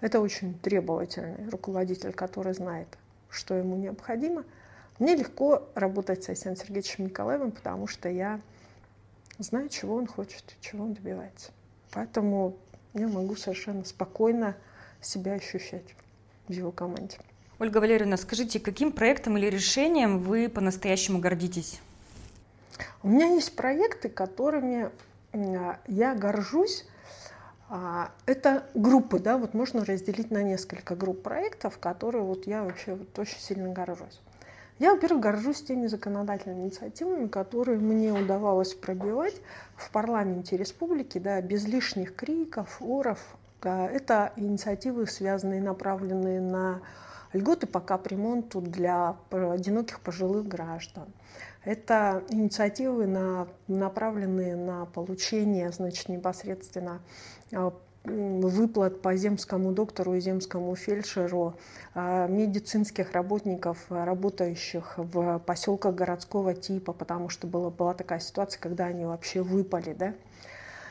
Это 0.00 0.20
очень 0.20 0.58
требовательный 0.58 1.48
руководитель, 1.50 2.12
который 2.12 2.54
знает, 2.54 2.88
что 3.28 3.54
ему 3.54 3.76
необходимо– 3.76 4.44
мне 5.00 5.16
легко 5.16 5.68
работать 5.74 6.22
с 6.22 6.28
Айсеном 6.28 6.56
Сергеевичем 6.56 7.06
Николаевым, 7.06 7.50
потому 7.50 7.88
что 7.88 8.08
я 8.08 8.40
знаю, 9.38 9.68
чего 9.68 9.96
он 9.96 10.06
хочет, 10.06 10.54
чего 10.60 10.84
он 10.84 10.94
добивается. 10.94 11.50
Поэтому 11.90 12.56
я 12.92 13.08
могу 13.08 13.34
совершенно 13.34 13.84
спокойно 13.84 14.56
себя 15.00 15.32
ощущать 15.32 15.96
в 16.46 16.52
его 16.52 16.70
команде. 16.70 17.18
Ольга 17.58 17.78
Валерьевна, 17.78 18.16
скажите, 18.16 18.60
каким 18.60 18.92
проектом 18.92 19.36
или 19.36 19.46
решением 19.46 20.20
вы 20.20 20.48
по-настоящему 20.48 21.18
гордитесь? 21.18 21.80
У 23.02 23.08
меня 23.08 23.26
есть 23.26 23.54
проекты, 23.56 24.08
которыми 24.08 24.90
я 25.86 26.14
горжусь. 26.14 26.86
А, 27.68 28.10
это 28.26 28.66
группы, 28.74 29.18
да, 29.18 29.38
вот 29.38 29.54
можно 29.54 29.84
разделить 29.84 30.30
на 30.30 30.42
несколько 30.42 30.94
групп 30.94 31.22
проектов, 31.22 31.78
которые 31.78 32.22
вот 32.22 32.46
я 32.46 32.62
вообще 32.62 32.94
вот 32.94 33.18
очень 33.18 33.40
сильно 33.40 33.72
горжусь. 33.72 34.20
Я, 34.78 34.92
во-первых, 34.92 35.22
горжусь 35.22 35.62
теми 35.62 35.86
законодательными 35.86 36.64
инициативами, 36.64 37.28
которые 37.28 37.78
мне 37.78 38.12
удавалось 38.12 38.74
пробивать 38.74 39.40
в 39.76 39.90
парламенте 39.90 40.56
республики, 40.56 41.18
да, 41.18 41.40
без 41.40 41.64
лишних 41.66 42.16
криков, 42.16 42.78
оров. 42.80 43.20
Это 43.62 44.32
инициативы, 44.36 45.06
связанные, 45.06 45.62
направленные 45.62 46.40
на 46.40 46.82
льготы 47.32 47.66
по 47.66 47.80
капремонту 47.80 48.60
для 48.60 49.16
одиноких 49.30 50.00
пожилых 50.00 50.46
граждан. 50.46 51.06
Это 51.64 52.22
инициативы, 52.28 53.06
на, 53.06 53.48
направленные 53.68 54.54
на 54.54 54.84
получение 54.86 55.70
значит, 55.72 56.08
непосредственно 56.08 57.00
а, 57.52 57.72
выплат 58.04 59.00
по 59.00 59.16
земскому 59.16 59.72
доктору 59.72 60.14
и 60.14 60.20
земскому 60.20 60.76
фельдшеру 60.76 61.54
а, 61.94 62.26
медицинских 62.26 63.12
работников, 63.12 63.78
работающих 63.88 64.94
в 64.98 65.38
поселках 65.38 65.94
городского 65.94 66.54
типа, 66.54 66.92
потому 66.92 67.30
что 67.30 67.46
была, 67.46 67.70
была 67.70 67.94
такая 67.94 68.20
ситуация, 68.20 68.60
когда 68.60 68.84
они 68.86 69.06
вообще 69.06 69.40
выпали. 69.40 69.94
Да? 69.94 70.14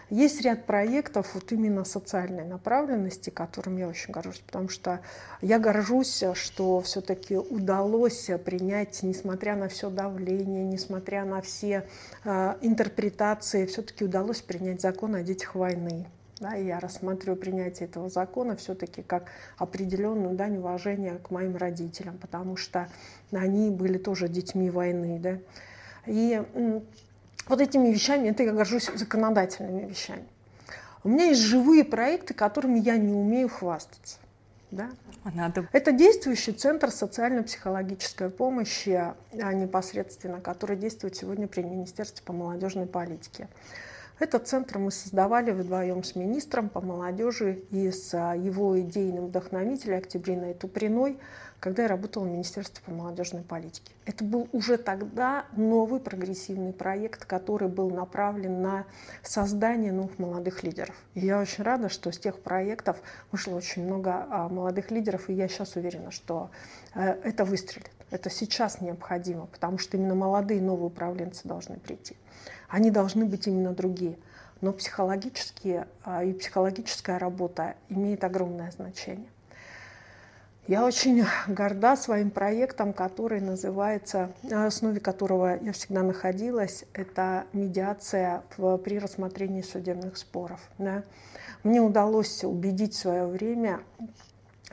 Есть 0.10 0.42
ряд 0.42 0.66
проектов 0.66 1.34
вот 1.34 1.52
именно 1.52 1.86
социальной 1.86 2.46
направленности, 2.46 3.30
которым 3.30 3.78
я 3.78 3.88
очень 3.88 4.12
горжусь, 4.12 4.44
потому 4.46 4.70
что 4.70 5.00
я 5.42 5.60
горжусь, 5.60 6.24
что 6.34 6.82
все-таки 6.82 7.38
удалось 7.38 8.30
принять, 8.46 9.02
несмотря 9.04 9.56
на 9.56 9.70
все 9.70 9.90
давление, 9.90 10.64
несмотря 10.64 11.26
на 11.26 11.42
все 11.42 11.88
э, 12.24 12.56
интерпретации, 12.62 13.66
все-таки 13.66 14.06
удалось 14.06 14.42
принять 14.42 14.82
закон 14.82 15.16
о 15.16 15.24
детях 15.24 15.56
войны. 15.56 16.06
Да, 16.40 16.56
я 16.56 16.80
рассматриваю 16.80 17.40
принятие 17.40 17.88
этого 17.88 18.10
закона 18.10 18.58
все-таки 18.58 19.02
как 19.02 19.32
определенную 19.58 20.36
дань 20.36 20.58
уважения 20.58 21.18
к 21.24 21.32
моим 21.32 21.56
родителям, 21.56 22.18
потому 22.18 22.58
что 22.58 22.90
они 23.32 23.70
были 23.70 23.98
тоже 23.98 24.28
детьми 24.28 24.70
войны. 24.70 25.20
Да. 25.20 25.38
И 26.06 26.44
вот 27.48 27.62
этими 27.62 27.90
вещами, 27.90 28.30
это 28.30 28.44
я 28.44 28.52
горжусь 28.52 28.90
законодательными 28.94 29.88
вещами. 29.90 30.26
У 31.04 31.10
меня 31.10 31.26
есть 31.26 31.42
живые 31.42 31.84
проекты, 31.84 32.34
которыми 32.34 32.80
я 32.80 32.98
не 32.98 33.14
умею 33.14 33.50
хвастаться. 33.50 34.18
Да? 34.72 34.90
Надо. 35.34 35.68
Это 35.72 35.92
действующий 35.92 36.54
центр 36.54 36.90
социально-психологической 36.90 38.30
помощи, 38.30 38.90
а 38.90 39.54
непосредственно, 39.54 40.42
который 40.42 40.78
действует 40.78 41.16
сегодня 41.16 41.48
при 41.48 41.62
Министерстве 41.62 42.24
по 42.26 42.34
молодежной 42.34 42.88
политике. 42.88 43.48
Этот 44.20 44.48
центр 44.48 44.80
мы 44.80 44.92
создавали 44.92 45.52
вдвоем 45.52 46.04
с 46.04 46.16
министром 46.16 46.70
по 46.70 46.82
молодежи 46.82 47.64
и 47.72 47.92
с 47.92 48.14
а, 48.14 48.36
его 48.36 48.80
идейным 48.80 49.28
вдохновителем 49.28 49.98
Октябриной 49.98 50.54
Туприной, 50.54 51.20
когда 51.64 51.84
я 51.84 51.88
работала 51.88 52.26
в 52.26 52.28
Министерстве 52.28 52.84
по 52.84 52.92
молодежной 52.92 53.42
политике. 53.42 53.94
Это 54.06 54.26
был 54.26 54.50
уже 54.52 54.76
тогда 54.78 55.46
новый 55.56 56.02
прогрессивный 56.02 56.74
проект, 56.74 57.24
который 57.24 57.70
был 57.70 57.90
направлен 57.90 58.62
на 58.62 58.86
создание 59.22 59.94
новых 59.94 60.20
молодых 60.20 60.64
лидеров. 60.64 60.94
И 61.14 61.22
я 61.22 61.40
очень 61.40 61.64
рада, 61.64 61.88
что 61.88 62.12
с 62.12 62.20
тех 62.20 62.38
проектов 62.42 62.98
вышло 63.32 63.56
очень 63.56 63.86
много 63.86 64.28
а, 64.30 64.50
молодых 64.50 64.92
лидеров, 64.92 65.30
и 65.30 65.34
я 65.34 65.48
сейчас 65.48 65.78
уверена, 65.78 66.12
что 66.12 66.52
э, 66.96 67.02
это 67.24 67.46
выстрелит. 67.46 67.92
Это 68.12 68.30
сейчас 68.30 68.82
необходимо, 68.82 69.46
потому 69.46 69.78
что 69.78 69.96
именно 69.96 70.16
молодые 70.16 70.62
новые 70.62 70.88
управленцы 70.88 71.48
должны 71.48 71.78
прийти. 71.78 72.18
Они 72.68 72.92
должны 72.92 73.24
быть 73.24 73.48
именно 73.48 73.72
другие. 73.72 74.18
Но 74.60 74.74
психологические 74.74 75.88
а, 76.04 76.26
и 76.26 76.34
психологическая 76.34 77.18
работа 77.20 77.76
имеет 77.88 78.26
огромное 78.26 78.70
значение. 78.72 79.30
Я 80.68 80.86
очень 80.86 81.26
горда 81.48 81.98
своим 81.98 82.32
проектом, 82.32 82.94
который 82.94 83.42
называется, 83.42 84.32
на 84.44 84.66
основе 84.66 85.02
которого 85.02 85.62
я 85.62 85.74
всегда 85.74 86.04
находилась, 86.04 86.86
это 86.94 87.46
медиация 87.52 88.44
при 88.56 88.98
рассмотрении 88.98 89.62
судебных 89.62 90.16
споров. 90.16 90.62
Да. 90.78 91.04
Мне 91.64 91.82
удалось 91.82 92.46
убедить 92.46 92.94
в 92.94 93.00
свое 93.00 93.26
время 93.26 93.82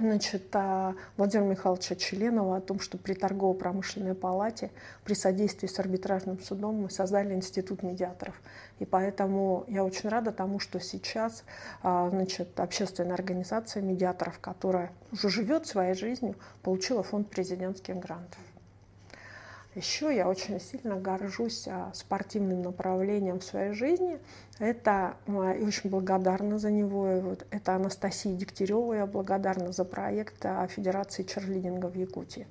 значит, 0.00 0.45
а, 0.54 0.95
Владимира 1.16 1.49
Михайловича 1.49 1.95
Челенова 1.95 2.57
о 2.57 2.61
том, 2.61 2.80
что 2.80 2.99
при 2.99 3.14
торгово-промышленной 3.14 4.14
палате 4.14 4.71
при 5.04 5.14
содействии 5.14 5.69
с 5.69 5.78
арбитражным 5.78 6.40
судом 6.40 6.83
мы 6.83 6.90
создали 6.90 7.35
институт 7.35 7.83
медиаторов. 7.83 8.40
И 8.78 8.85
поэтому 8.85 9.64
я 9.69 9.85
очень 9.85 10.09
рада 10.09 10.33
тому, 10.33 10.59
что 10.59 10.80
сейчас 10.80 11.45
а, 11.83 12.09
значит, 12.11 12.59
общественная 12.59 13.14
организация 13.14 13.83
медиаторов, 13.83 14.38
которая 14.40 14.90
уже 15.12 15.28
живет 15.28 15.66
своей 15.66 15.95
жизнью, 15.95 16.35
получила 16.62 17.02
фонд 17.02 17.28
президентских 17.28 17.97
грантов. 17.99 18.40
Еще 19.77 20.15
я 20.15 20.29
очень 20.29 20.61
сильно 20.61 20.97
горжусь 20.97 21.69
а, 21.69 21.93
спортивным 21.95 22.62
направлением 22.62 23.39
в 23.39 23.45
своей 23.45 23.73
жизни. 23.73 24.19
Это 24.59 25.15
а, 25.29 25.53
и 25.53 25.62
очень 25.62 25.91
благодарна 25.91 26.59
за 26.59 26.73
него. 26.73 27.12
И 27.12 27.21
вот, 27.21 27.47
это 27.53 27.77
Анастасия 27.77 28.35
Дегтярева. 28.35 28.95
Я 28.95 29.07
благодарна 29.07 29.71
за 29.71 29.85
проект 29.85 30.45
Федерации 30.71 31.23
черлидинга 31.23 31.87
в 31.87 31.95
Якутии. 31.95 32.49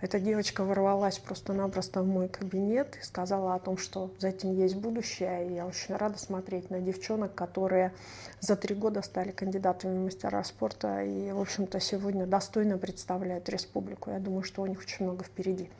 Эта 0.00 0.20
девочка 0.20 0.64
ворвалась 0.64 1.18
просто-напросто 1.18 2.02
в 2.02 2.06
мой 2.06 2.28
кабинет 2.28 2.98
и 3.00 3.02
сказала 3.02 3.54
о 3.54 3.58
том, 3.58 3.78
что 3.78 4.10
за 4.18 4.28
этим 4.28 4.52
есть 4.52 4.76
будущее. 4.76 5.48
И 5.48 5.54
я 5.54 5.66
очень 5.66 5.96
рада 5.96 6.18
смотреть 6.18 6.68
на 6.68 6.80
девчонок, 6.80 7.34
которые 7.34 7.92
за 8.38 8.54
три 8.54 8.74
года 8.74 9.00
стали 9.02 9.30
кандидатами 9.30 9.96
в 9.96 10.04
мастера 10.04 10.44
спорта 10.44 11.02
и, 11.02 11.32
в 11.32 11.40
общем-то, 11.40 11.80
сегодня 11.80 12.26
достойно 12.26 12.76
представляют 12.76 13.48
республику. 13.48 14.10
Я 14.10 14.18
думаю, 14.18 14.42
что 14.42 14.62
у 14.62 14.66
них 14.66 14.80
очень 14.80 15.06
много 15.06 15.24
впереди. 15.24 15.70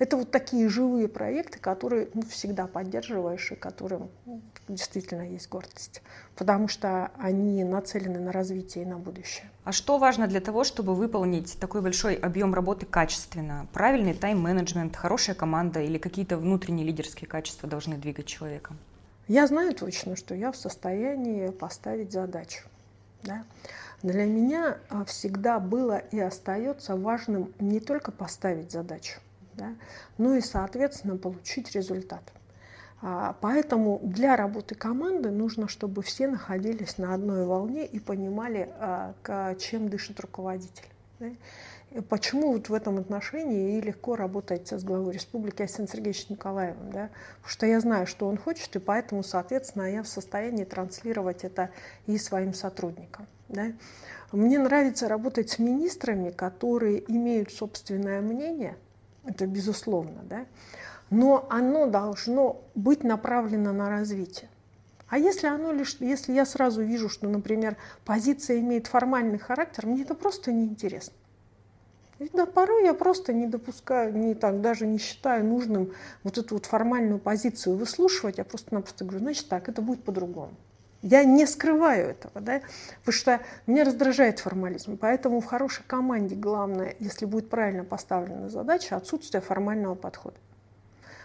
Это 0.00 0.16
вот 0.16 0.30
такие 0.30 0.66
живые 0.70 1.08
проекты, 1.08 1.58
которые 1.58 2.08
ну, 2.14 2.22
всегда 2.22 2.66
поддерживаешь 2.66 3.52
и 3.52 3.54
которым 3.54 4.08
ну, 4.24 4.40
действительно 4.66 5.28
есть 5.28 5.50
гордость, 5.50 6.00
потому 6.36 6.68
что 6.68 7.12
они 7.18 7.62
нацелены 7.64 8.18
на 8.18 8.32
развитие 8.32 8.84
и 8.84 8.86
на 8.86 8.96
будущее. 8.96 9.50
А 9.64 9.72
что 9.72 9.98
важно 9.98 10.26
для 10.26 10.40
того, 10.40 10.64
чтобы 10.64 10.94
выполнить 10.94 11.58
такой 11.60 11.82
большой 11.82 12.14
объем 12.14 12.54
работы 12.54 12.86
качественно? 12.86 13.66
Правильный 13.74 14.14
тайм-менеджмент, 14.14 14.96
хорошая 14.96 15.36
команда 15.36 15.82
или 15.82 15.98
какие-то 15.98 16.38
внутренние 16.38 16.86
лидерские 16.86 17.28
качества 17.28 17.68
должны 17.68 17.98
двигать 17.98 18.24
человеком? 18.24 18.78
Я 19.28 19.46
знаю 19.46 19.74
точно, 19.74 20.16
что 20.16 20.34
я 20.34 20.50
в 20.50 20.56
состоянии 20.56 21.50
поставить 21.50 22.10
задачу. 22.10 22.62
Да? 23.22 23.44
Для 24.02 24.24
меня 24.24 24.78
а, 24.88 25.04
всегда 25.04 25.60
было 25.60 25.98
и 25.98 26.18
остается 26.18 26.96
важным 26.96 27.52
не 27.58 27.80
только 27.80 28.12
поставить 28.12 28.72
задачу, 28.72 29.20
да, 29.54 29.74
ну 30.18 30.34
и, 30.34 30.40
соответственно, 30.40 31.16
получить 31.16 31.72
результат. 31.72 32.22
А, 33.02 33.36
поэтому 33.40 33.98
для 34.02 34.36
работы 34.36 34.74
команды 34.74 35.30
нужно, 35.30 35.68
чтобы 35.68 36.02
все 36.02 36.28
находились 36.28 36.98
на 36.98 37.14
одной 37.14 37.46
волне 37.46 37.86
и 37.86 37.98
понимали, 37.98 38.68
а, 38.78 39.54
чем 39.56 39.88
дышит 39.88 40.20
руководитель. 40.20 40.84
Почему 42.08 42.52
вот 42.52 42.68
в 42.68 42.74
этом 42.74 42.98
отношении 42.98 43.76
и 43.76 43.80
легко 43.80 44.14
работать 44.14 44.68
с 44.68 44.84
главой 44.84 45.12
республики 45.12 45.62
Асеном 45.62 45.88
Сергеевичем 45.88 46.26
Николаевым? 46.30 46.92
Да? 46.92 47.10
Потому 47.38 47.48
что 47.48 47.66
я 47.66 47.80
знаю, 47.80 48.06
что 48.06 48.28
он 48.28 48.38
хочет, 48.38 48.76
и 48.76 48.78
поэтому, 48.78 49.24
соответственно, 49.24 49.90
я 49.92 50.04
в 50.04 50.08
состоянии 50.08 50.64
транслировать 50.64 51.42
это 51.42 51.70
и 52.06 52.16
своим 52.16 52.54
сотрудникам. 52.54 53.26
Да? 53.48 53.72
Мне 54.30 54.60
нравится 54.60 55.08
работать 55.08 55.50
с 55.50 55.58
министрами, 55.58 56.30
которые 56.30 57.02
имеют 57.10 57.50
собственное 57.50 58.20
мнение– 58.20 58.76
это 59.24 59.46
безусловно, 59.46 60.22
да? 60.24 60.46
но 61.10 61.46
оно 61.50 61.86
должно 61.86 62.62
быть 62.74 63.04
направлено 63.04 63.72
на 63.72 63.90
развитие. 63.90 64.48
А 65.08 65.18
если 65.18 65.48
оно 65.48 65.72
лишь, 65.72 65.96
если 65.98 66.32
я 66.32 66.46
сразу 66.46 66.82
вижу, 66.82 67.08
что, 67.08 67.28
например, 67.28 67.76
позиция 68.04 68.60
имеет 68.60 68.86
формальный 68.86 69.38
характер, 69.38 69.86
мне 69.86 70.02
это 70.02 70.14
просто 70.14 70.52
неинтересно. 70.52 71.14
Да, 72.32 72.46
порой 72.46 72.84
я 72.84 72.94
просто 72.94 73.32
не 73.32 73.46
допускаю, 73.46 74.14
не 74.14 74.34
так, 74.34 74.60
даже 74.60 74.86
не 74.86 74.98
считаю 74.98 75.44
нужным 75.44 75.92
вот 76.22 76.38
эту 76.38 76.54
вот 76.54 76.66
формальную 76.66 77.18
позицию 77.18 77.76
выслушивать, 77.76 78.38
я 78.38 78.44
просто-напросто 78.44 79.04
говорю, 79.04 79.20
значит 79.20 79.48
так, 79.48 79.68
это 79.68 79.80
будет 79.82 80.04
по-другому. 80.04 80.52
Я 81.02 81.24
не 81.24 81.46
скрываю 81.46 82.10
этого, 82.10 82.40
да, 82.40 82.60
потому 82.98 83.14
что 83.14 83.40
меня 83.66 83.84
раздражает 83.84 84.38
формализм. 84.38 84.98
Поэтому 84.98 85.40
в 85.40 85.46
хорошей 85.46 85.82
команде 85.86 86.34
главное, 86.34 86.94
если 86.98 87.24
будет 87.24 87.48
правильно 87.48 87.84
поставлена 87.84 88.50
задача, 88.50 88.96
отсутствие 88.96 89.40
формального 89.40 89.94
подхода. 89.94 90.36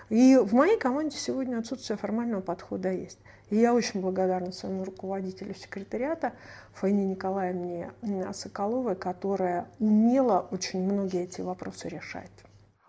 И 0.10 0.38
в 0.38 0.54
моей 0.54 0.78
команде 0.78 1.18
сегодня 1.18 1.58
отсутствие 1.58 1.98
формального 1.98 2.42
подхода 2.42 2.92
есть. 2.92 3.18
И 3.50 3.58
я 3.58 3.74
очень 3.74 4.02
благодарна 4.02 4.52
своему 4.52 4.84
руководителю 4.84 5.56
секретариата 5.56 6.34
Фаине 6.74 7.06
Николаевне 7.06 7.92
Соколовой, 8.34 8.96
которая 8.96 9.68
умело 9.80 10.48
очень 10.52 10.84
многие 10.84 11.24
эти 11.24 11.42
вопросы 11.42 11.90
решает. 11.90 12.32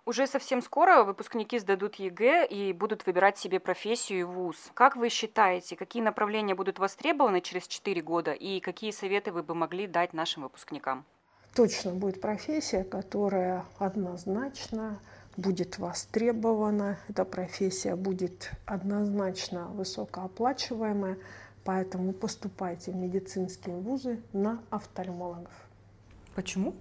Уже 0.06 0.28
совсем 0.28 0.62
скоро 0.62 1.02
выпускники 1.02 1.58
сдадут 1.58 1.96
ЕГЭ 1.96 2.46
и 2.46 2.72
будут 2.72 3.04
выбирать 3.06 3.38
себе 3.38 3.58
профессию 3.58 4.20
и 4.20 4.22
вуз. 4.22 4.70
Как 4.72 4.94
вы 4.94 5.08
считаете, 5.08 5.74
какие 5.74 6.00
направления 6.00 6.54
будут 6.54 6.78
востребованы 6.78 7.40
через 7.40 7.66
4 7.66 8.00
года 8.02 8.32
и 8.32 8.60
какие 8.60 8.92
советы 8.92 9.32
вы 9.32 9.42
бы 9.42 9.56
могли 9.56 9.88
дать 9.88 10.12
нашим 10.12 10.44
выпускникам? 10.44 11.04
Точно 11.56 11.90
будет 11.90 12.20
профессия, 12.20 12.84
которая 12.84 13.64
однозначно 13.78 15.00
будет 15.36 15.76
востребована. 15.78 16.98
Эта 17.08 17.24
профессия 17.24 17.96
будет 17.96 18.52
однозначно 18.64 19.66
высокооплачиваемая, 19.70 21.18
поэтому 21.64 22.12
поступайте 22.12 22.92
в 22.92 22.94
медицинские 22.94 23.74
вузы 23.74 24.22
на 24.32 24.62
офтальмологов. 24.70 25.52
Почему? 26.36 26.74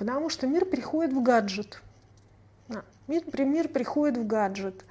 Потому 0.00 0.28
что 0.28 0.48
мир 0.48 0.64
приходит 0.64 1.12
в 1.12 1.22
гаджет– 1.22 1.82
Мир, 3.08 3.22
мир 3.38 3.68
приходит 3.68 4.18
в 4.18 4.26
гаджет. 4.26 4.84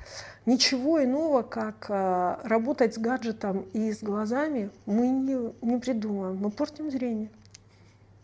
Ничего 0.47 1.03
иного, 1.03 1.43
как 1.43 1.86
э, 1.89 2.38
работать 2.43 2.95
с 2.95 2.97
гаджетом 2.97 3.67
и 3.73 3.91
с 3.91 4.01
глазами, 4.01 4.71
мы 4.88 5.10
не, 5.10 5.53
не 5.62 5.80
придумаем. 5.80 6.38
Мы 6.38 6.49
портим 6.49 6.89
зрение. 6.89 7.30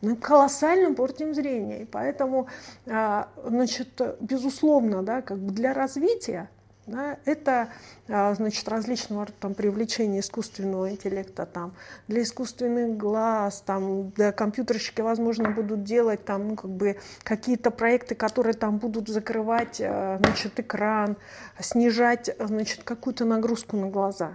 Мы 0.02 0.16
колоссально 0.16 0.96
портим 0.96 1.36
зрение. 1.36 1.84
И 1.84 1.86
поэтому, 1.86 2.48
э, 2.88 3.24
значит, 3.46 4.02
безусловно, 4.20 5.04
да, 5.04 5.22
как 5.22 5.38
бы 5.38 5.54
для 5.54 5.74
развития 5.74 6.50
да, 6.86 7.18
это 7.26 7.70
а, 8.10 8.34
значит, 8.34 8.68
различного 8.68 9.28
там, 9.40 9.54
привлечения 9.54 10.20
искусственного 10.20 10.92
интеллекта 10.92 11.46
там, 11.46 11.74
для 12.08 12.24
искусственных 12.24 12.98
глаз, 12.98 13.64
там, 13.66 14.12
да, 14.12 14.32
компьютерщики, 14.32 15.02
возможно, 15.02 15.50
будут 15.52 15.84
делать 15.84 16.26
там, 16.26 16.50
ну, 16.50 16.56
как 16.56 16.72
бы, 16.72 16.98
какие-то 17.24 17.72
проекты, 17.72 18.16
которые 18.16 18.54
там 18.54 18.78
будут 18.78 19.08
закрывать 19.08 19.80
а, 19.82 20.18
значит, 20.20 20.60
экран, 20.60 21.16
снижать 21.60 22.36
значит, 22.40 22.84
какую-то 22.84 23.26
нагрузку 23.26 23.78
на 23.78 23.90
глаза. 23.90 24.34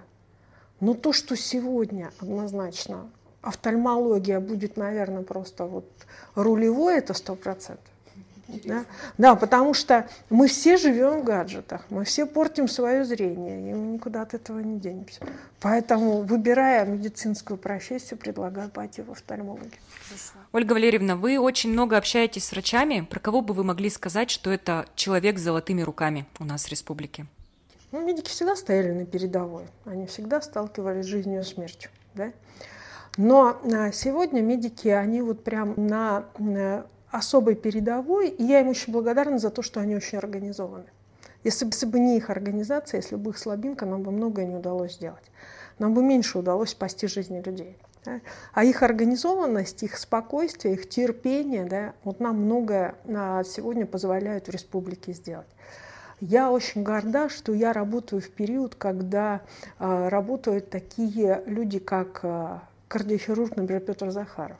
Но 0.80 0.94
то, 0.94 1.12
что 1.12 1.36
сегодня 1.36 2.12
однозначно 2.20 3.10
офтальмология 3.42 4.40
будет, 4.40 4.76
наверное, 4.76 5.22
просто 5.22 5.66
вот 5.66 5.90
рулевой, 6.34 6.98
это 6.98 7.14
сто 7.14 7.34
процентов. 7.34 7.84
Да? 8.48 8.86
да, 9.18 9.34
потому 9.34 9.74
что 9.74 10.08
мы 10.30 10.48
все 10.48 10.78
живем 10.78 11.20
в 11.20 11.24
гаджетах, 11.24 11.84
мы 11.90 12.04
все 12.04 12.24
портим 12.24 12.66
свое 12.66 13.04
зрение, 13.04 13.70
и 13.70 13.74
мы 13.74 13.94
никуда 13.94 14.22
от 14.22 14.32
этого 14.32 14.58
не 14.60 14.80
денемся. 14.80 15.20
Поэтому, 15.60 16.22
выбирая 16.22 16.86
медицинскую 16.86 17.58
профессию, 17.58 18.18
предлагаю 18.18 18.70
пойти 18.70 19.02
в 19.02 19.10
офтальмологию. 19.10 19.72
Ольга 20.52 20.72
Валерьевна, 20.72 21.16
вы 21.16 21.38
очень 21.38 21.70
много 21.70 21.98
общаетесь 21.98 22.46
с 22.46 22.52
врачами. 22.52 23.06
Про 23.08 23.20
кого 23.20 23.42
бы 23.42 23.52
вы 23.52 23.64
могли 23.64 23.90
сказать, 23.90 24.30
что 24.30 24.50
это 24.50 24.86
человек 24.94 25.38
с 25.38 25.42
золотыми 25.42 25.82
руками 25.82 26.26
у 26.38 26.44
нас 26.44 26.64
в 26.64 26.68
республике? 26.70 27.26
Ну, 27.92 28.04
медики 28.04 28.28
всегда 28.28 28.56
стояли 28.56 28.92
на 28.92 29.04
передовой. 29.04 29.64
Они 29.84 30.06
всегда 30.06 30.40
сталкивались 30.40 31.04
с 31.04 31.08
жизнью 31.08 31.40
и 31.40 31.44
смертью. 31.44 31.90
Да? 32.14 32.32
Но 33.16 33.60
а, 33.64 33.92
сегодня 33.92 34.40
медики, 34.40 34.88
они 34.88 35.22
вот 35.22 35.42
прям 35.42 35.74
на 35.76 36.24
особой 37.10 37.54
передовой, 37.54 38.28
и 38.28 38.44
я 38.44 38.60
им 38.60 38.68
очень 38.68 38.92
благодарна 38.92 39.38
за 39.38 39.50
то, 39.50 39.62
что 39.62 39.80
они 39.80 39.96
очень 39.96 40.18
организованы. 40.18 40.86
Если 41.44 41.64
бы, 41.64 41.70
если 41.70 41.86
бы 41.86 42.00
не 42.00 42.16
их 42.16 42.30
организация, 42.30 42.98
если 42.98 43.16
бы 43.16 43.30
их 43.30 43.38
слабинка, 43.38 43.86
нам 43.86 44.02
бы 44.02 44.10
многое 44.10 44.46
не 44.46 44.56
удалось 44.56 44.94
сделать. 44.94 45.24
Нам 45.78 45.94
бы 45.94 46.02
меньше 46.02 46.38
удалось 46.38 46.70
спасти 46.70 47.06
жизни 47.06 47.40
людей. 47.40 47.78
Да? 48.04 48.20
А 48.52 48.64
их 48.64 48.82
организованность, 48.82 49.82
их 49.82 49.96
спокойствие, 49.98 50.74
их 50.74 50.88
терпение, 50.88 51.64
да, 51.64 51.94
вот 52.04 52.20
нам 52.20 52.42
многое 52.42 52.96
на 53.04 53.44
сегодня 53.44 53.86
позволяют 53.86 54.48
в 54.48 54.50
республике 54.50 55.12
сделать. 55.12 55.46
Я 56.20 56.50
очень 56.50 56.82
горда, 56.82 57.28
что 57.28 57.54
я 57.54 57.72
работаю 57.72 58.20
в 58.20 58.28
период, 58.30 58.74
когда 58.74 59.42
э, 59.78 60.08
работают 60.08 60.68
такие 60.68 61.44
люди, 61.46 61.78
как 61.78 62.20
э, 62.24 62.58
кардиохирург, 62.88 63.54
например, 63.54 63.82
Петр 63.82 64.10
Захаров 64.10 64.58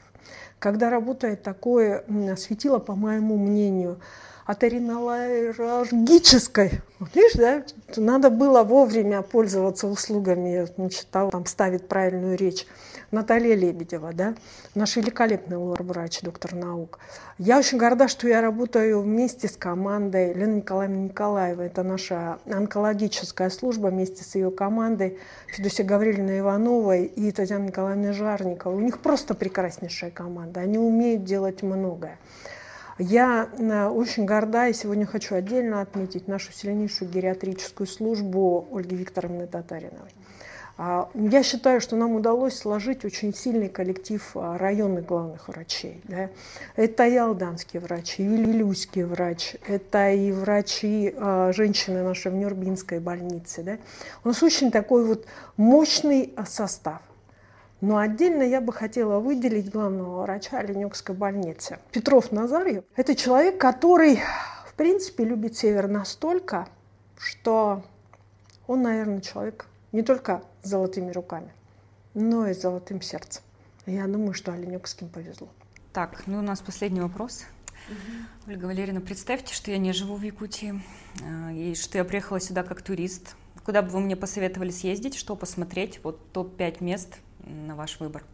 когда 0.58 0.90
работает 0.90 1.42
такое 1.42 2.04
светило, 2.36 2.78
по 2.78 2.94
моему 2.94 3.36
мнению, 3.36 4.00
оториноларгической. 4.48 6.80
Вот 6.98 7.14
видишь, 7.14 7.34
да, 7.34 7.62
надо 7.96 8.30
было 8.30 8.62
вовремя 8.62 9.20
пользоваться 9.20 9.86
услугами, 9.86 10.66
значит, 10.74 11.06
там 11.10 11.44
ставить 11.44 11.86
правильную 11.86 12.38
речь. 12.38 12.66
Наталья 13.10 13.54
Лебедева, 13.54 14.14
да, 14.14 14.34
наш 14.74 14.96
великолепный 14.96 15.58
врач, 15.58 16.22
доктор 16.22 16.54
наук. 16.54 16.98
Я 17.36 17.58
очень 17.58 17.76
горда, 17.76 18.08
что 18.08 18.26
я 18.26 18.40
работаю 18.40 19.02
вместе 19.02 19.48
с 19.48 19.56
командой 19.56 20.32
Лены 20.32 20.56
Николаевны 20.56 20.96
Николаевой. 20.96 21.66
Это 21.66 21.82
наша 21.82 22.38
онкологическая 22.50 23.50
служба 23.50 23.88
вместе 23.88 24.24
с 24.24 24.34
ее 24.34 24.50
командой 24.50 25.18
Федосия 25.48 25.84
Гавриловна 25.84 26.38
Ивановой 26.38 27.04
и 27.04 27.30
Татьяна 27.32 27.66
Николаевна 27.66 28.14
Жарникова. 28.14 28.74
У 28.74 28.80
них 28.80 29.00
просто 29.00 29.34
прекраснейшая 29.34 30.10
команда. 30.10 30.60
Они 30.60 30.78
умеют 30.78 31.24
делать 31.24 31.62
многое. 31.62 32.16
Я 32.98 33.48
э, 33.56 33.86
очень 33.86 34.26
горда 34.26 34.68
и 34.68 34.72
сегодня 34.72 35.06
хочу 35.06 35.36
отдельно 35.36 35.80
отметить 35.80 36.26
нашу 36.26 36.52
сильнейшую 36.52 37.10
гериатрическую 37.10 37.86
службу 37.86 38.66
Ольги 38.72 38.96
Викторовны 38.96 39.46
Татариновой. 39.46 40.10
А, 40.80 41.08
я 41.14 41.42
считаю, 41.42 41.80
что 41.80 41.96
нам 41.96 42.12
удалось 42.12 42.56
сложить 42.56 43.04
очень 43.04 43.34
сильный 43.34 43.68
коллектив 43.68 44.24
а, 44.36 44.56
районных 44.58 45.06
главных 45.06 45.48
врачей. 45.48 46.00
Да. 46.04 46.30
Это 46.76 47.06
и 47.06 47.16
алданские 47.16 47.80
врачи, 47.82 48.22
и 48.22 48.26
вилюйский 48.26 49.02
врач, 49.02 49.56
это 49.66 50.12
и 50.12 50.30
врачи, 50.30 51.12
а, 51.16 51.52
женщины 51.52 52.04
нашей 52.04 52.30
в 52.30 52.36
Нюрбинской 52.36 53.00
больнице. 53.00 53.64
Да. 53.64 53.78
У 54.22 54.28
нас 54.28 54.40
очень 54.42 54.70
такой 54.70 55.04
вот 55.04 55.26
мощный 55.56 56.32
состав. 56.46 57.00
Но 57.80 57.98
отдельно 57.98 58.42
я 58.42 58.60
бы 58.60 58.72
хотела 58.72 59.20
выделить 59.20 59.70
главного 59.70 60.22
врача 60.22 60.58
Оленекской 60.58 61.14
больницы. 61.14 61.78
Петров 61.92 62.32
Назарьев– 62.32 62.84
это 62.96 63.14
человек, 63.14 63.58
который, 63.58 64.20
в 64.66 64.74
принципе, 64.74 65.24
любит 65.24 65.56
север 65.56 65.86
настолько, 65.86 66.68
что 67.16 67.84
он, 68.66 68.82
наверное, 68.82 69.20
человек 69.20 69.66
не 69.92 70.02
только 70.02 70.42
с 70.62 70.68
золотыми 70.68 71.12
руками, 71.12 71.52
но 72.14 72.48
и 72.48 72.54
с 72.54 72.60
золотым 72.60 73.00
сердцем. 73.00 73.42
Я 73.86 74.06
думаю, 74.06 74.34
что 74.34 74.52
Оленёкским 74.52 75.08
повезло. 75.08 75.48
Так, 75.92 76.26
ну 76.26 76.38
у 76.38 76.42
нас 76.42 76.60
последний 76.60 77.00
вопрос. 77.00 77.44
Угу. 77.88 78.52
Ольга 78.52 78.66
Валерьевна, 78.66 79.00
представьте, 79.00 79.54
что 79.54 79.70
я 79.70 79.78
не 79.78 79.92
живу 79.92 80.16
в 80.16 80.22
Якутии, 80.22 80.82
э, 81.22 81.54
и 81.54 81.74
что 81.74 81.96
я 81.96 82.04
приехала 82.04 82.40
сюда 82.40 82.64
как 82.64 82.82
турист. 82.82 83.36
Куда 83.64 83.82
бы 83.82 83.88
вы 83.88 84.00
мне 84.00 84.16
посоветовали 84.16 84.70
съездить, 84.70 85.14
что 85.14 85.36
посмотреть? 85.36 86.00
Вот 86.02 86.32
топ-5 86.32 86.84
мест 86.84 87.18
на 87.48 87.74
ваш 87.74 88.00
выбор. 88.00 88.24